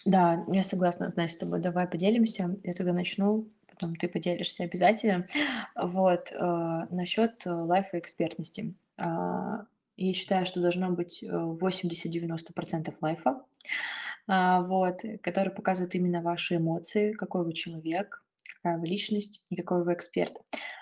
Да, 0.05 0.45
я 0.49 0.65
согласна, 0.65 1.11
значит, 1.11 1.37
с 1.37 1.39
тобой. 1.39 1.61
Давай 1.61 1.89
поделимся. 1.89 2.57
Я 2.63 2.73
тогда 2.73 2.93
начну, 2.93 3.49
потом 3.69 3.97
ты 3.97 4.09
поделишься 4.09 4.65
обязательно. 4.65 5.27
Вот, 5.75 6.33
э, 6.33 6.87
насчет 6.91 7.47
э, 7.47 7.51
лайфа 7.51 7.97
и 7.97 8.01
экспертности. 8.01 8.75
А, 8.99 9.67
я 9.97 10.15
считаю, 10.15 10.47
что 10.47 10.61
должно 10.61 10.91
быть 10.91 11.23
э, 11.23 11.27
80-90% 11.27 12.95
лайфа, 13.01 13.43
а, 14.29 14.63
вот, 14.63 15.05
э, 15.05 15.19
который 15.19 15.53
показывает 15.53 15.95
именно 15.95 16.23
ваши 16.23 16.57
эмоции, 16.57 17.13
какой 17.13 17.45
вы 17.45 17.53
человек, 17.53 18.23
какая 18.57 18.79
вы 18.79 18.87
личность 18.87 19.45
и 19.51 19.57
какой 19.57 19.85
вы 19.85 19.95
эксперт. 19.95 20.37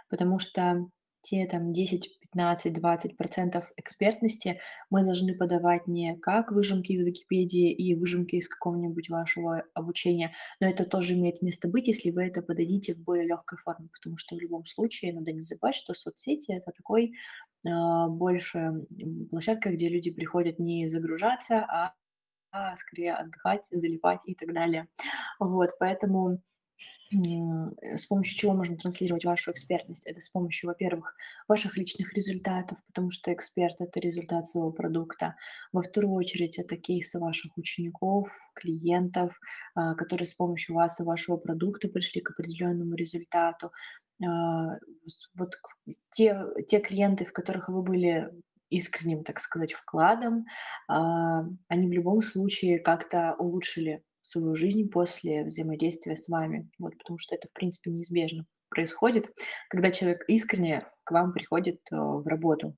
Потому 0.08 0.38
что 0.38 0.88
те 1.22 1.46
там 1.46 1.72
10, 1.72 2.20
15, 2.34 2.72
20 2.72 3.14
экспертности 3.76 4.60
мы 4.90 5.04
должны 5.04 5.34
подавать 5.34 5.86
не 5.86 6.16
как 6.16 6.50
выжимки 6.50 6.92
из 6.92 7.00
Википедии 7.00 7.72
и 7.72 7.94
выжимки 7.94 8.36
из 8.36 8.48
какого-нибудь 8.48 9.08
вашего 9.08 9.64
обучения, 9.72 10.34
но 10.60 10.66
это 10.66 10.84
тоже 10.84 11.14
имеет 11.14 11.42
место 11.42 11.68
быть, 11.68 11.86
если 11.86 12.10
вы 12.10 12.24
это 12.24 12.42
подадите 12.42 12.94
в 12.94 13.04
более 13.04 13.26
легкой 13.26 13.58
форме, 13.58 13.88
потому 13.92 14.16
что 14.16 14.34
в 14.34 14.40
любом 14.40 14.66
случае 14.66 15.14
надо 15.14 15.32
не 15.32 15.42
забывать, 15.42 15.76
что 15.76 15.94
соцсети 15.94 16.52
это 16.52 16.72
такой 16.72 17.14
больше 17.64 18.86
площадка, 19.30 19.72
где 19.72 19.88
люди 19.88 20.10
приходят 20.10 20.58
не 20.58 20.88
загружаться, 20.88 21.64
а 21.64 21.94
а 22.52 22.76
скорее 22.76 23.14
отдыхать, 23.14 23.66
залипать 23.70 24.20
и 24.26 24.34
так 24.34 24.54
далее. 24.54 24.88
Вот, 25.40 25.70
поэтому 25.80 26.40
Э, 27.12 27.98
с 27.98 28.06
помощью 28.06 28.36
чего 28.36 28.54
можно 28.54 28.76
транслировать 28.76 29.24
вашу 29.24 29.52
экспертность? 29.52 30.06
Это 30.06 30.20
с 30.20 30.28
помощью, 30.28 30.68
во-первых, 30.68 31.14
ваших 31.48 31.76
личных 31.76 32.12
результатов, 32.14 32.78
потому 32.86 33.10
что 33.10 33.32
эксперт– 33.32 33.80
это 33.80 34.00
результат 34.00 34.48
своего 34.48 34.72
продукта. 34.72 35.36
Во 35.72 35.82
вторую 35.82 36.14
очередь, 36.14 36.58
это 36.58 36.76
кейсы 36.76 37.18
ваших 37.18 37.56
учеников, 37.56 38.28
клиентов, 38.54 39.38
а, 39.74 39.94
которые 39.94 40.26
с 40.26 40.34
помощью 40.34 40.74
вас 40.74 41.00
и 41.00 41.04
вашего 41.04 41.36
продукта 41.36 41.88
пришли 41.88 42.20
к 42.20 42.30
определенному 42.30 42.94
результату. 42.94 43.70
А, 44.22 44.78
вот 45.36 45.50
те, 46.12 46.36
те 46.68 46.80
клиенты, 46.80 47.24
в 47.24 47.32
которых 47.32 47.68
вы 47.68 47.82
были 47.82 48.30
искренним, 48.70 49.24
так 49.24 49.40
сказать, 49.40 49.72
вкладом, 49.72 50.46
а, 50.88 51.42
они 51.68 51.88
в 51.88 51.92
любом 51.92 52.22
случае 52.22 52.78
как-то 52.78 53.36
улучшили 53.38 54.02
свою 54.22 54.56
жизнь 54.56 54.88
после 54.88 55.44
взаимодействия 55.44 56.16
с 56.16 56.28
вами. 56.28 56.68
Вот, 56.78 56.96
потому 56.98 57.18
что 57.18 57.34
это, 57.34 57.46
в 57.48 57.52
принципе, 57.52 57.90
неизбежно 57.90 58.46
происходит, 58.70 59.32
когда 59.68 59.90
человек 59.90 60.24
искренне 60.28 60.86
к 61.04 61.12
вам 61.12 61.32
приходит 61.32 61.80
э, 61.92 61.96
в 61.96 62.26
работу. 62.26 62.74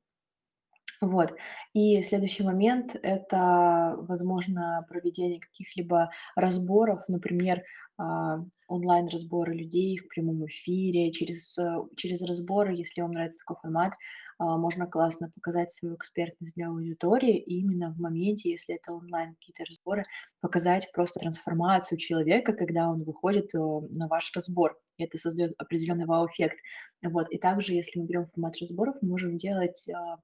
Вот. 1.01 1.35
И 1.75 2.03
следующий 2.03 2.43
момент– 2.43 2.97
это, 3.03 3.97
возможно, 3.99 4.85
проведение 4.89 5.41
каких-либо 5.41 6.11
разборов, 6.35 7.03
например, 7.09 7.63
а, 7.99 8.45
онлайн-разборы 8.69 9.55
людей 9.55 9.97
в 9.97 10.09
прямом 10.09 10.45
эфире, 10.47 11.11
через, 11.13 11.57
э, 11.57 11.79
через 11.97 12.21
разборы, 12.21 12.75
если 12.75 13.01
вам 13.01 13.13
нравится 13.13 13.39
такой 13.39 13.57
формат, 13.63 13.95
а, 14.39 14.59
можно 14.59 14.87
классно 14.87 15.31
показать 15.31 15.73
свою 15.73 15.97
экспертность 15.97 16.55
для 16.55 16.69
аудитории, 16.69 17.39
и 17.39 17.61
именно 17.61 17.95
в 17.95 17.99
моменте, 17.99 18.51
если 18.51 18.75
это 18.75 18.93
онлайн 18.93 19.35
какие-то 19.37 19.65
разборы, 19.67 20.05
показать 20.41 20.91
просто 20.93 21.21
трансформацию 21.21 21.97
человека, 21.97 22.53
когда 22.53 22.91
он 22.91 23.03
выходит 23.03 23.55
на 23.55 24.09
ваш 24.09 24.31
разбор. 24.35 24.79
И 24.99 25.05
это 25.05 25.17
создает 25.17 25.55
определенный 25.59 26.05
вау-эффект. 26.05 26.59
Вот. 27.03 27.31
И 27.31 27.39
также, 27.39 27.73
если 27.73 27.99
мы 27.99 28.07
берем 28.07 28.27
формат 28.27 28.57
разборов, 28.61 28.97
мы 29.01 29.09
можем 29.09 29.39
делать 29.39 29.89
а, 29.89 30.19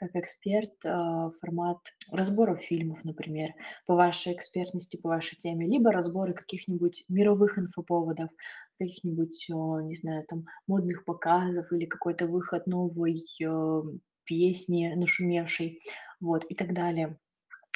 как 0.00 0.16
эксперт 0.16 0.72
а, 0.84 1.30
формат 1.40 1.78
разборов 2.10 2.60
фильмов, 2.60 3.04
например, 3.04 3.50
по 3.86 3.94
вашей 3.94 4.32
экспертности, 4.32 4.96
по 4.96 5.10
вашей 5.10 5.36
теме, 5.36 5.66
либо 5.66 5.92
разборы 5.92 6.32
каких-нибудь 6.32 7.04
мировых 7.08 7.58
инфоповодов, 7.58 8.30
каких-нибудь, 8.78 9.46
не 9.50 9.96
знаю, 9.96 10.24
там, 10.26 10.46
модных 10.66 11.04
показов 11.04 11.70
или 11.70 11.84
какой-то 11.84 12.26
выход 12.26 12.66
новой 12.66 13.22
э, 13.44 13.82
песни 14.24 14.94
нашумевшей, 14.96 15.80
вот, 16.18 16.44
и 16.44 16.54
так 16.54 16.72
далее. 16.72 17.18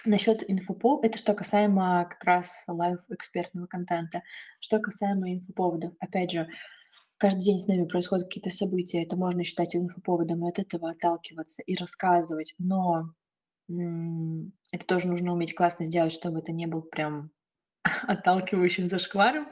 Насчет 0.07 0.49
инфоповодов, 0.51 1.05
это 1.05 1.19
что 1.19 1.35
касаемо 1.35 2.07
как 2.11 2.25
раз 2.25 2.65
лайв-экспертного 2.67 3.67
контента. 3.67 4.23
Что 4.61 4.79
касаемо 4.79 5.35
инфоповодов, 5.35 5.93
опять 6.01 6.31
же, 6.31 6.49
каждый 7.25 7.43
день 7.43 7.59
с 7.59 7.67
нами 7.67 7.87
происходят 7.87 8.27
какие-то 8.27 8.51
события, 8.51 9.03
это 9.03 9.17
можно 9.17 9.45
считать 9.45 9.75
инфоповодом, 9.75 10.45
и 10.45 10.51
от 10.51 10.59
этого 10.59 10.91
отталкиваться 10.91 11.63
и 11.63 11.75
рассказывать, 11.75 12.55
но 12.59 13.15
это 13.67 14.85
тоже 14.87 15.09
нужно 15.09 15.33
уметь 15.33 15.55
классно 15.55 15.87
сделать, 15.87 16.13
чтобы 16.13 16.41
это 16.41 16.53
не 16.53 16.67
был 16.67 16.83
прям 16.83 17.31
отталкивающим 17.85 18.89
зашкваром. 18.89 19.49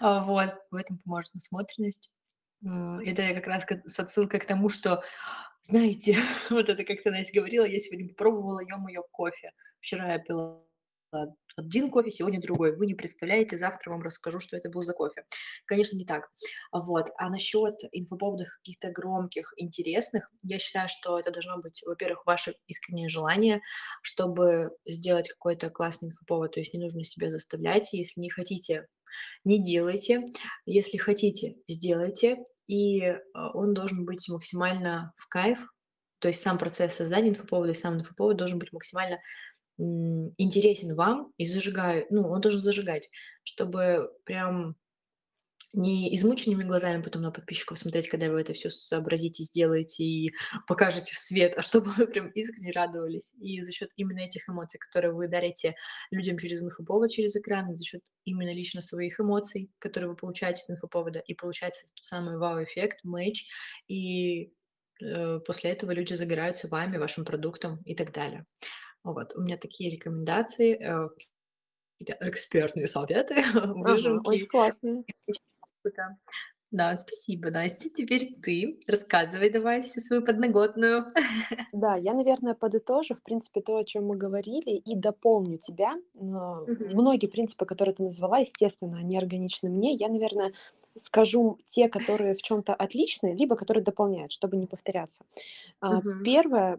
А, 0.00 0.22
вот, 0.22 0.54
в 0.70 0.76
этом 0.76 0.98
поможет 1.04 1.34
насмотренность. 1.34 2.10
Это 2.62 3.20
я 3.20 3.34
как 3.34 3.46
раз 3.46 3.66
с 3.84 4.00
отсылкой 4.00 4.40
к 4.40 4.46
тому, 4.46 4.70
что, 4.70 5.02
знаете, 5.60 6.16
вот 6.48 6.70
это 6.70 6.84
как-то 6.84 7.10
Настя 7.10 7.38
говорила, 7.38 7.66
я 7.66 7.80
сегодня 7.80 8.08
попробовала, 8.08 8.60
ё-моё, 8.60 9.02
кофе. 9.12 9.50
Вчера 9.80 10.10
я 10.14 10.18
пила 10.20 10.62
один 11.56 11.90
кофе, 11.90 12.10
сегодня 12.10 12.40
другой. 12.40 12.76
Вы 12.76 12.86
не 12.86 12.94
представляете, 12.94 13.56
завтра 13.56 13.90
вам 13.90 14.02
расскажу, 14.02 14.40
что 14.40 14.56
это 14.56 14.70
был 14.70 14.82
за 14.82 14.92
кофе. 14.92 15.24
Конечно, 15.66 15.96
не 15.96 16.04
так. 16.04 16.30
Вот. 16.72 17.10
А 17.18 17.28
насчет 17.28 17.74
инфоповодов 17.92 18.48
каких-то 18.58 18.90
громких, 18.90 19.52
интересных, 19.56 20.30
я 20.42 20.58
считаю, 20.58 20.88
что 20.88 21.18
это 21.18 21.30
должно 21.30 21.58
быть, 21.58 21.82
во-первых, 21.84 22.24
ваше 22.26 22.54
искреннее 22.66 23.08
желание, 23.08 23.60
чтобы 24.02 24.70
сделать 24.86 25.28
какой-то 25.28 25.70
классный 25.70 26.10
инфоповод. 26.10 26.52
То 26.52 26.60
есть 26.60 26.72
не 26.72 26.80
нужно 26.80 27.04
себя 27.04 27.30
заставлять. 27.30 27.92
Если 27.92 28.20
не 28.20 28.30
хотите, 28.30 28.86
не 29.44 29.62
делайте. 29.62 30.24
Если 30.66 30.96
хотите, 30.96 31.56
сделайте. 31.68 32.38
И 32.66 33.02
а, 33.02 33.50
он 33.52 33.74
должен 33.74 34.04
быть 34.04 34.28
максимально 34.28 35.12
в 35.16 35.26
кайф, 35.26 35.66
то 36.20 36.28
есть 36.28 36.42
сам 36.42 36.58
процесс 36.58 36.94
создания 36.94 37.30
инфоповода 37.30 37.72
и 37.72 37.74
сам 37.74 37.94
инфоповод 37.94 38.36
должен 38.36 38.58
быть 38.58 38.72
максимально 38.72 39.20
интересен 40.36 40.94
вам 40.94 41.32
и 41.36 41.46
зажигаю, 41.46 42.06
ну, 42.10 42.28
он 42.28 42.40
должен 42.40 42.60
зажигать, 42.60 43.08
чтобы 43.44 44.10
прям 44.24 44.76
не 45.72 46.14
измученными 46.16 46.64
глазами 46.64 47.00
потом 47.00 47.22
на 47.22 47.30
подписчиков 47.30 47.78
смотреть, 47.78 48.08
когда 48.08 48.28
вы 48.28 48.40
это 48.40 48.54
все 48.54 48.70
сообразите, 48.70 49.44
сделаете 49.44 50.02
и 50.02 50.32
покажете 50.66 51.14
в 51.14 51.18
свет, 51.18 51.54
а 51.56 51.62
чтобы 51.62 51.92
вы 51.92 52.06
прям 52.06 52.28
искренне 52.30 52.72
радовались. 52.72 53.34
И 53.40 53.62
за 53.62 53.72
счет 53.72 53.90
именно 53.96 54.20
этих 54.20 54.48
эмоций, 54.48 54.78
которые 54.78 55.12
вы 55.12 55.28
дарите 55.28 55.74
людям 56.10 56.38
через 56.38 56.62
инфоповод, 56.62 57.10
через 57.10 57.36
экран, 57.36 57.76
за 57.76 57.84
счет 57.84 58.02
именно 58.24 58.52
лично 58.52 58.82
своих 58.82 59.20
эмоций, 59.20 59.70
которые 59.78 60.10
вы 60.10 60.16
получаете 60.16 60.64
от 60.64 60.70
инфоповода, 60.70 61.20
и 61.20 61.34
получается 61.34 61.86
тот 61.94 62.04
самый 62.04 62.36
вау-эффект, 62.36 62.98
матч, 63.04 63.46
и 63.86 64.52
э, 65.00 65.38
после 65.46 65.70
этого 65.70 65.92
люди 65.92 66.14
загораются 66.14 66.66
вами, 66.66 66.96
вашим 66.96 67.24
продуктом 67.24 67.80
и 67.84 67.94
так 67.94 68.12
далее. 68.12 68.44
Вот, 69.04 69.34
у 69.36 69.42
меня 69.42 69.56
такие 69.56 69.90
рекомендации, 69.90 70.74
э, 70.74 71.08
какие-то 71.98 72.28
экспертные 72.28 72.86
советы, 72.86 73.36
выжимки. 73.74 74.28
очень 74.28 74.46
классно. 74.46 75.04
Да, 76.70 76.96
спасибо, 76.98 77.50
Настя. 77.50 77.90
Теперь 77.90 78.36
ты 78.40 78.78
рассказывай 78.86 79.50
давай 79.50 79.82
всю 79.82 80.00
свою 80.00 80.22
подноготную. 80.24 81.06
Да, 81.72 81.96
я, 81.96 82.14
наверное, 82.14 82.54
подытожу, 82.54 83.14
в 83.14 83.22
принципе, 83.22 83.60
то, 83.60 83.76
о 83.76 83.84
чем 83.84 84.06
мы 84.06 84.16
говорили, 84.16 84.76
и 84.76 84.96
дополню 84.96 85.58
тебя. 85.58 85.94
Многие 86.14 87.26
принципы, 87.26 87.64
которые 87.64 87.94
ты 87.94 88.02
назвала, 88.04 88.38
естественно, 88.38 88.98
они 88.98 89.18
органичны 89.18 89.68
мне. 89.68 89.94
Я, 89.94 90.08
наверное, 90.08 90.52
скажу 90.98 91.58
те, 91.66 91.88
которые 91.88 92.34
в 92.34 92.42
чем 92.42 92.62
то 92.62 92.74
отличны, 92.74 93.34
либо 93.34 93.56
которые 93.56 93.84
дополняют, 93.84 94.32
чтобы 94.32 94.56
не 94.56 94.66
повторяться. 94.66 95.24
Мгм. 95.88 96.40
1, 96.40 96.76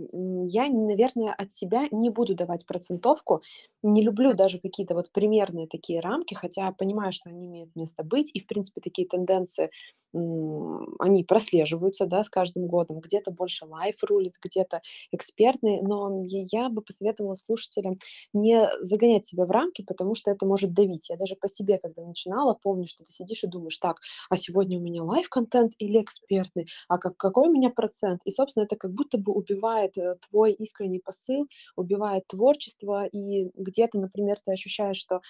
я, 0.48 0.68
наверное, 0.70 1.34
от 1.34 1.54
себя 1.54 1.88
не 1.92 2.10
буду 2.10 2.36
давать 2.36 2.66
процентовку. 2.66 3.42
Не 3.84 4.04
люблю 4.04 4.34
даже 4.34 4.60
какие-то 4.60 4.96
вот 4.96 5.12
примерные 5.12 5.68
такие 5.68 6.02
рамки, 6.02 6.34
хотя 6.36 6.72
понимаю, 6.74 7.14
что 7.14 7.30
они 7.30 7.48
имеют 7.48 7.76
место 7.76 8.04
быть, 8.04 8.32
и, 8.34 8.42
в 8.42 8.48
принципе, 8.48 8.82
такие 8.82 9.08
тенденции, 9.08 9.72
они 10.14 11.24
прослеживаются, 11.24 12.06
да, 12.06 12.24
с 12.24 12.30
каждым 12.30 12.68
годом. 12.68 13.00
Где-то 13.00 13.32
больше 13.32 13.66
лайф 13.66 14.04
рулит, 14.04 14.36
где-то 14.44 14.82
экспертный, 15.12 15.82
но 15.82 16.24
я 16.26 16.70
бы 16.70 16.82
посоветовала 16.82 17.36
слушателям 17.36 17.98
не 18.34 18.70
загонять 18.82 19.26
себя 19.26 19.46
в 19.46 19.52
рамки, 19.52 19.84
потому 19.84 20.16
что 20.16 20.32
это 20.32 20.46
может 20.46 20.74
давить. 20.74 21.10
Я 21.10 21.18
даже 21.18 21.36
по 21.36 21.48
себе, 21.50 21.80
когда 21.80 22.04
начинала, 22.06 22.58
помню, 22.62 22.88
что 22.88 23.04
ты 23.06 23.12
сидишь 23.12 23.44
и 23.44 23.48
думаешь: 23.48 23.78
"Так, 23.78 24.01
а 24.30 24.38
сегодня 24.38 24.78
у 24.78 24.82
меня 24.82 25.04
life-контент 25.04 25.74
или 25.78 26.02
экспертный, 26.02 26.68
а 26.88 26.98
как, 26.98 27.18
какой 27.18 27.50
у 27.50 27.52
меня 27.52 27.70
процент. 27.70 28.22
И, 28.26 28.32
собственно, 28.32 28.64
это 28.66 28.76
как 28.76 28.92
будто 28.92 29.18
бы 29.18 29.34
убивает 29.34 29.98
э, 29.98 30.16
твой 30.30 30.54
искренний 30.54 31.00
посыл, 31.00 31.48
убивает 31.76 32.28
творчество, 32.28 33.06
и 33.06 33.50
где-то, 33.56 34.00
например, 34.00 34.38
ты 34.44 34.52
ощущаешь, 34.54 34.98
что 34.98 35.22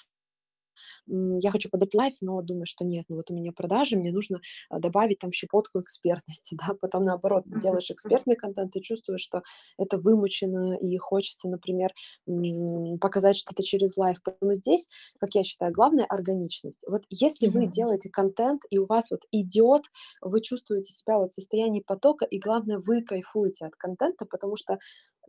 я 1.08 1.52
хочу 1.52 1.70
подать 1.70 1.94
life, 1.94 2.16
но 2.22 2.42
думаю, 2.42 2.66
что 2.66 2.86
нет, 2.86 3.06
ну 3.10 3.18
вот 3.18 3.32
у 3.32 3.36
меня 3.36 3.52
продажи, 3.52 3.98
мне 3.98 4.12
нужно 4.12 4.42
а, 4.70 4.80
добавить 4.80 5.20
там 5.20 5.32
щепотку 5.32 5.82
экспертности, 5.82 6.58
да, 6.68 6.74
потом 6.80 7.06
наоборот, 7.06 7.44
делаешь 7.46 7.92
экспертный 7.92 8.36
контент, 8.36 8.74
ты 8.74 8.82
чувствуешь, 8.82 9.22
что 9.22 9.44
это 9.78 9.98
вымучено, 9.98 10.78
и 10.78 10.98
хочется, 10.98 11.50
например, 11.50 11.92
показать 13.00 13.38
что-то 13.38 13.64
через 13.64 13.98
life. 13.98 14.18
Поэтому 14.24 14.54
здесь, 14.54 14.88
как 15.20 15.36
я 15.36 15.44
считаю, 15.44 15.72
главное 15.72 16.06
органичность. 16.06 16.86
Вот 16.88 17.04
если 17.10 17.48
вы 17.48 17.68
делаете 17.68 18.10
контент, 18.10 18.64
и 18.70 18.78
у 18.78 18.86
вас 18.86 19.12
вот 19.12 19.22
идет, 19.32 19.84
вы 20.22 20.42
чувствуете 20.42 20.94
себя 20.94 21.18
вот 21.18 21.32
в 21.32 21.36
состоянии 21.36 21.82
потока, 21.82 22.26
и 22.26 22.40
главное, 22.40 22.80
вы 22.80 23.02
кайфуете 23.02 23.66
от 23.66 23.76
контента, 23.76 24.26
потому 24.26 24.56
что 24.56 24.80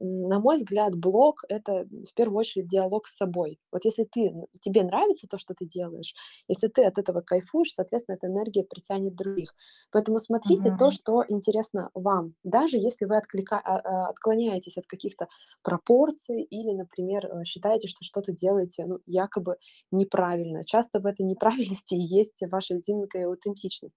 на 0.03 0.41
мой 0.41 0.57
взгляд, 0.57 0.95
блог- 0.95 1.45
это 1.49 1.85
в 1.85 2.15
первую 2.15 2.39
очередь 2.39 2.69
диалог 2.69 3.07
с 3.07 3.17
собой. 3.17 3.59
Вот 3.73 3.85
если 3.85 4.05
ты 4.05 4.33
тебе 4.61 4.83
нравится 4.83 5.27
то, 5.29 5.39
что 5.39 5.55
ты 5.55 5.67
делаешь, 5.67 6.15
если 6.49 6.69
ты 6.69 6.85
от 6.85 6.99
этого 6.99 7.21
кайфуешь, 7.21 7.73
соответственно, 7.73 8.17
эта 8.17 8.27
энергия 8.27 8.65
притянет 8.65 9.15
других. 9.15 9.55
Поэтому 9.91 10.19
смотрите 10.19 10.71
то, 10.71 10.91
Мгм. 10.91 10.91
что 10.91 11.25
интересно 11.29 11.91
вам, 11.95 12.35
даже 12.45 12.79
если 12.79 13.05
вы 13.05 13.17
отклика 13.19 13.59
а, 13.59 13.79
а, 13.79 14.09
отклоняетесь 14.09 14.77
от 14.79 14.87
каких-то 14.87 15.29
пропорций 15.63 16.43
или, 16.43 16.73
например, 16.73 17.27
э, 17.27 17.45
считаете, 17.45 17.89
что 17.89 17.99
что-то 18.03 18.33
делаете, 18.33 18.85
ну, 18.87 18.99
якобы 19.07 19.57
неправильно. 19.91 20.65
Часто 20.65 21.01
в 21.01 21.07
этой 21.07 21.25
неправильности 21.27 21.95
и 21.95 22.01
есть 22.03 22.43
ваша 22.51 22.77
изюминка 22.77 23.19
и 23.19 23.23
аутентичность. 23.23 23.97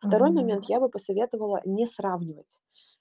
Второй 0.00 0.32
момент 0.32 0.64
Мгм. 0.64 0.68
я 0.68 0.80
бы 0.80 0.88
посоветовала 0.88 1.60
не 1.64 1.86
сравнивать. 1.86 2.58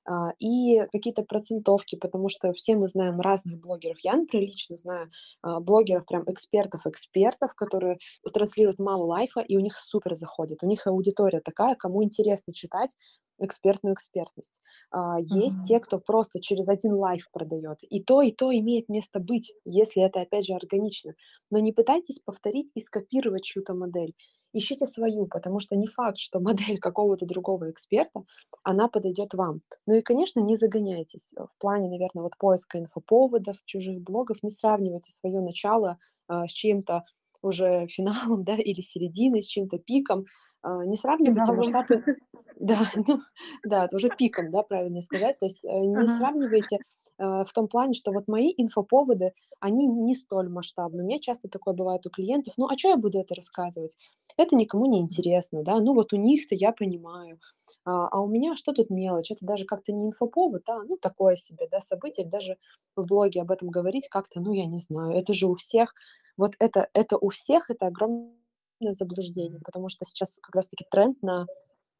А, 0.07 0.31
и 0.39 0.81
какие-то 0.91 1.23
процентовки, 1.23 1.95
потому 1.95 2.29
что 2.29 2.53
все 2.53 2.75
мы 2.75 2.87
знаем 2.87 3.19
разных 3.21 3.59
блогеров. 3.59 3.97
Я, 4.03 4.15
например, 4.15 4.47
лично 4.47 4.75
знаю, 4.75 5.09
а, 5.41 5.59
блогеров, 5.59 6.05
прям 6.05 6.23
экспертов-экспертов, 6.27 7.53
которые 7.55 7.97
транслируют 8.33 8.79
мало 8.79 9.05
лайфа, 9.05 9.41
и 9.41 9.57
у 9.57 9.61
них 9.61 9.77
супер 9.77 10.15
заходит. 10.15 10.63
У 10.63 10.67
них 10.67 10.85
аудитория 10.87 11.41
такая, 11.41 11.75
кому 11.75 12.03
интересно 12.03 12.53
читать 12.53 12.95
экспертную 13.37 13.93
экспертность. 13.95 14.61
А, 14.91 15.17
есть 15.19 15.61
те, 15.61 15.79
Мгм. 15.79 15.81
кто 15.81 15.99
просто 15.99 16.39
через 16.39 16.69
один 16.69 16.93
лайф 16.93 17.29
продает. 17.31 17.79
И 17.81 18.01
то, 18.01 18.21
и 18.21 18.31
то 18.31 18.53
имеет 18.53 18.87
место 18.87 19.19
быть, 19.19 19.53
если 19.65 20.01
это, 20.03 20.21
опять 20.21 20.45
же, 20.45 20.53
органично. 20.53 21.15
Но 21.51 21.59
не 21.59 21.73
пытайтесь 21.73 22.19
повторить 22.19 22.71
и 22.75 22.79
скопировать 22.79 23.43
чью-то 23.43 23.73
модель. 23.73 24.15
Ищите 24.57 24.85
свою, 24.87 25.27
потому 25.27 25.59
что 25.59 25.75
не 25.75 25.87
факт, 25.87 26.17
что 26.17 26.39
модель 26.41 26.79
какого-то 26.79 27.25
другого 27.25 27.69
эксперта, 27.71 28.23
она 28.63 28.87
подойдет 28.87 29.33
вам. 29.33 29.61
Ну 29.85 29.95
и, 29.95 30.01
конечно, 30.01 30.39
не 30.39 30.55
загоняйтесь. 30.55 31.33
Э, 31.37 31.43
В 31.45 31.57
плане, 31.59 31.89
наверное, 31.89 32.23
вот 32.23 32.37
поиска 32.37 32.79
инфоповодов, 32.79 33.57
чужих 33.65 34.01
блогов, 34.01 34.37
не 34.43 34.49
сравнивайте 34.51 35.11
свое 35.11 35.41
начало 35.41 35.97
а, 36.27 36.47
с 36.47 36.51
чьим-то 36.51 37.03
уже 37.41 37.87
финалом, 37.87 38.41
да, 38.43 38.55
или 38.55 38.81
серединой, 38.81 39.41
с 39.43 39.47
чьим-то 39.47 39.77
пиком. 39.77 40.25
А, 40.61 40.85
не 40.85 40.95
сравнивайте 40.97 41.53
Финалом. 41.53 41.53
масштабы, 41.53 42.03
да, 42.55 42.89
ну, 42.95 43.19
да, 43.63 43.85
это 43.85 43.95
уже 43.97 44.09
пиком, 44.09 44.51
да, 44.51 44.63
правильнее 44.63 45.01
сказать. 45.03 45.37
То 45.39 45.45
есть 45.45 45.65
э, 45.65 45.69
не 45.79 46.07
Ага. 46.07 46.07
сравнивайте 46.07 46.77
э, 46.77 46.79
в 47.17 47.47
том 47.53 47.67
плане, 47.67 47.93
что 47.93 48.11
вот 48.11 48.27
мои 48.27 48.53
инфоповоды, 48.57 49.33
они 49.59 49.87
не 49.87 50.15
столь 50.15 50.49
масштабны. 50.49 51.03
У 51.03 51.05
меня 51.05 51.19
часто 51.19 51.47
такое 51.47 51.73
бывает 51.73 52.05
у 52.05 52.09
клиентов. 52.09 52.53
Ну, 52.57 52.67
а 52.67 52.77
что 52.77 52.89
я 52.89 52.97
буду 52.97 53.19
это 53.19 53.35
рассказывать? 53.35 53.97
Это 54.37 54.55
никому 54.55 54.85
не 54.85 54.99
интересно, 54.99 55.63
да. 55.63 55.79
Ну, 55.79 55.93
вот 55.93 56.13
у 56.13 56.17
них-то 56.17 56.55
я 56.55 56.71
понимаю. 56.71 57.39
А, 57.85 58.07
а 58.07 58.21
у 58.21 58.27
меня 58.27 58.55
что 58.55 58.73
тут 58.73 58.89
мелочь? 58.89 59.31
Это 59.31 59.45
даже 59.45 59.65
как-то 59.65 59.93
не 59.93 60.07
инфоповод, 60.07 60.63
да, 60.65 60.83
ну, 60.83 60.97
такое 60.97 61.35
себе, 61.35 61.67
да, 61.71 61.79
событие. 61.81 62.25
Даже 62.25 62.57
в 62.95 63.05
блоге 63.05 63.41
об 63.41 63.51
этом 63.51 63.69
говорить 63.69 64.09
как-то, 64.09 64.41
ну, 64.41 64.53
я 64.53 64.65
не 64.65 64.79
знаю, 64.79 65.15
это 65.15 65.33
же 65.33 65.47
у 65.47 65.55
всех. 65.55 65.93
Вот 66.37 66.53
это, 66.59 66.89
это 66.93 67.17
у 67.17 67.29
всех, 67.29 67.69
это 67.69 67.87
огромное 67.87 68.33
заблуждение, 68.81 69.61
потому 69.63 69.87
что 69.89 70.03
сейчас 70.05 70.39
как 70.39 70.55
раз-таки 70.55 70.85
тренд 70.89 71.21
на 71.21 71.45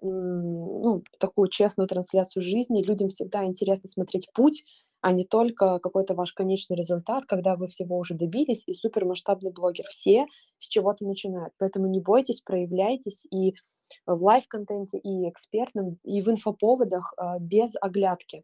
ну, 0.01 1.03
такую 1.19 1.49
честную 1.49 1.87
трансляцию 1.87 2.43
жизни. 2.43 2.83
Людям 2.83 3.09
всегда 3.09 3.45
интересно 3.45 3.89
смотреть 3.89 4.29
путь, 4.33 4.63
а 5.01 5.11
не 5.11 5.23
только 5.23 5.79
какой-то 5.79 6.15
ваш 6.15 6.33
конечный 6.33 6.75
результат, 6.75 7.25
когда 7.25 7.55
вы 7.55 7.67
всего 7.67 7.97
уже 7.97 8.15
добились 8.15 8.63
и 8.65 8.73
супермасштабный 8.73 9.51
блогер. 9.51 9.85
Все 9.89 10.25
с 10.57 10.67
чего-то 10.67 11.05
начинают. 11.05 11.53
Поэтому 11.57 11.87
не 11.87 11.99
бойтесь, 11.99 12.41
проявляйтесь 12.41 13.27
и 13.31 13.53
в 14.05 14.23
life-контенте, 14.23 14.97
и 14.97 15.29
экспертном, 15.29 15.99
и 16.03 16.21
в 16.21 16.29
инфоповодах 16.29 17.13
а, 17.17 17.39
без 17.39 17.73
оглядки. 17.79 18.43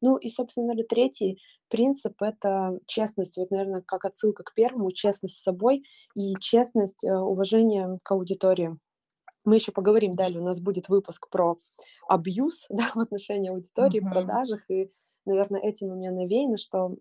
Ну 0.00 0.16
и, 0.16 0.28
собственно, 0.28 0.66
наверное, 0.66 0.88
третий 0.88 1.38
принцип– 1.68 2.20
это 2.20 2.78
честность. 2.86 3.36
Вот, 3.36 3.50
наверное, 3.50 3.82
как 3.82 4.04
отсылка 4.04 4.42
к 4.42 4.54
первому, 4.54 4.90
честность 4.90 5.36
с 5.36 5.42
собой 5.42 5.84
и 6.16 6.34
честность, 6.40 7.04
э, 7.04 7.16
уважение 7.16 7.98
к 8.02 8.10
аудитории. 8.10 8.76
Мы 9.44 9.56
еще 9.56 9.72
поговорим 9.72 10.12
далее, 10.12 10.40
у 10.40 10.44
нас 10.44 10.60
будет 10.60 10.88
выпуск 10.88 11.28
про 11.30 11.56
абьюз, 12.08 12.66
да, 12.70 12.90
в 12.94 12.98
отношении 13.00 13.50
аудитории, 13.50 14.00
Мгм. 14.00 14.00
продажах, 14.00 14.70
и, 14.70 14.90
наверное, 15.26 15.60
этим 15.60 15.88
у 15.92 15.96
меня 15.96 16.10
навеяно, 16.12 16.56
что 16.56 16.96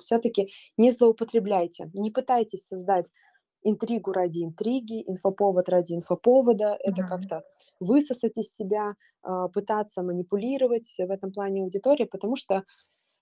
все-таки 0.00 0.50
не 0.76 0.90
злоупотребляйте, 0.92 1.90
не 1.94 2.10
пытайтесь 2.10 2.66
создать 2.66 3.10
интригу 3.62 4.12
ради 4.12 4.44
интриги, 4.44 5.02
инфоповод 5.06 5.68
ради 5.68 5.94
инфоповода, 5.94 6.76
это 6.80 7.02
Мгм. 7.02 7.04
как-то 7.04 7.42
высосать 7.80 8.38
из 8.38 8.54
себя, 8.54 8.94
а, 9.22 9.48
пытаться 9.48 10.02
манипулировать 10.02 10.94
в 10.96 11.10
этом 11.10 11.32
плане 11.32 11.62
аудитории, 11.62 12.04
потому 12.04 12.36
что 12.36 12.64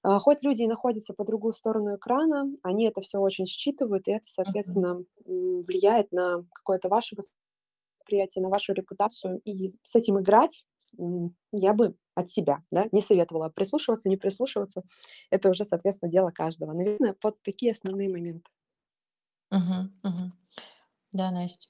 а, 0.03 0.19
хоть 0.19 0.43
люди 0.43 0.63
и 0.63 0.69
находятся 0.69 1.15
по 1.15 1.25
другую 1.25 1.53
сторону 1.55 1.97
экрана, 1.97 2.47
они 2.63 2.87
это 2.87 3.01
все 3.01 3.19
очень 3.19 3.47
считывают, 3.47 4.09
и 4.09 4.13
это, 4.13 4.27
соответственно, 4.29 5.05
м, 5.27 5.63
влияет 5.63 6.13
на 6.13 6.45
какое-то 6.55 6.89
ваше 6.89 7.17
восприятие, 8.07 8.43
на 8.43 8.49
вашу 8.51 8.73
репутацию. 8.73 9.41
И 9.45 9.73
с 9.83 9.95
этим 9.95 10.21
играть, 10.21 10.65
я 11.53 11.75
бы 11.75 11.97
от 12.15 12.31
себя, 12.31 12.59
да, 12.71 12.87
не 12.93 13.03
советовала. 13.03 13.51
Прислушиваться, 13.51 14.09
не 14.09 14.17
прислушиваться- 14.17 14.83
это 15.31 15.51
уже, 15.51 15.65
соответственно, 15.65 16.11
дело 16.11 16.31
каждого. 16.31 16.73
Наверное, 16.73 17.15
вот 17.23 17.37
такие 17.43 17.73
основные 17.73 18.09
моменты. 18.09 18.49
Мгм. 19.53 19.93
Мгм. 20.03 20.33
Да, 21.13 21.31
Настя. 21.33 21.69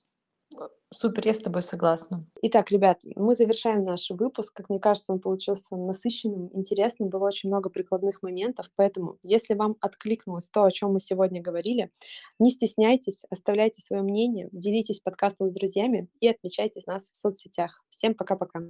Э, 0.61 0.69
Супер, 0.93 1.27
я 1.27 1.35
с 1.35 1.39
тобой 1.39 1.63
согласна. 1.63 2.25
Итак, 2.43 2.71
ребят, 2.71 3.01
мы 3.17 3.35
завершаем 3.35 3.85
наш 3.85 4.09
выпуск. 4.11 4.55
Как 4.55 4.71
мне 4.71 4.79
кажется, 4.79 5.13
он 5.13 5.21
получился 5.21 5.77
насыщенным, 5.77 6.51
интересным, 6.55 7.09
было 7.09 7.27
очень 7.27 7.49
много 7.49 7.71
прикладных 7.71 8.23
моментов. 8.23 8.71
Поэтому, 8.77 9.19
если 9.23 9.55
вам 9.55 9.77
откликнулось 9.81 10.49
то, 10.49 10.65
о 10.65 10.71
чем 10.71 10.93
мы 10.93 11.01
сегодня 11.01 11.43
говорили, 11.43 11.91
не 12.39 12.51
стесняйтесь, 12.51 13.25
оставляйте 13.31 13.83
свое 13.83 14.03
мнение, 14.03 14.49
делитесь 14.53 15.01
подкастом 15.01 15.51
с 15.51 15.53
друзьями 15.53 16.09
и 16.21 16.29
отмечайте 16.29 16.81
нас 16.87 17.11
в 17.11 17.17
соцсетях. 17.17 17.83
Всем 17.91 18.15
пока-пока. 18.15 18.67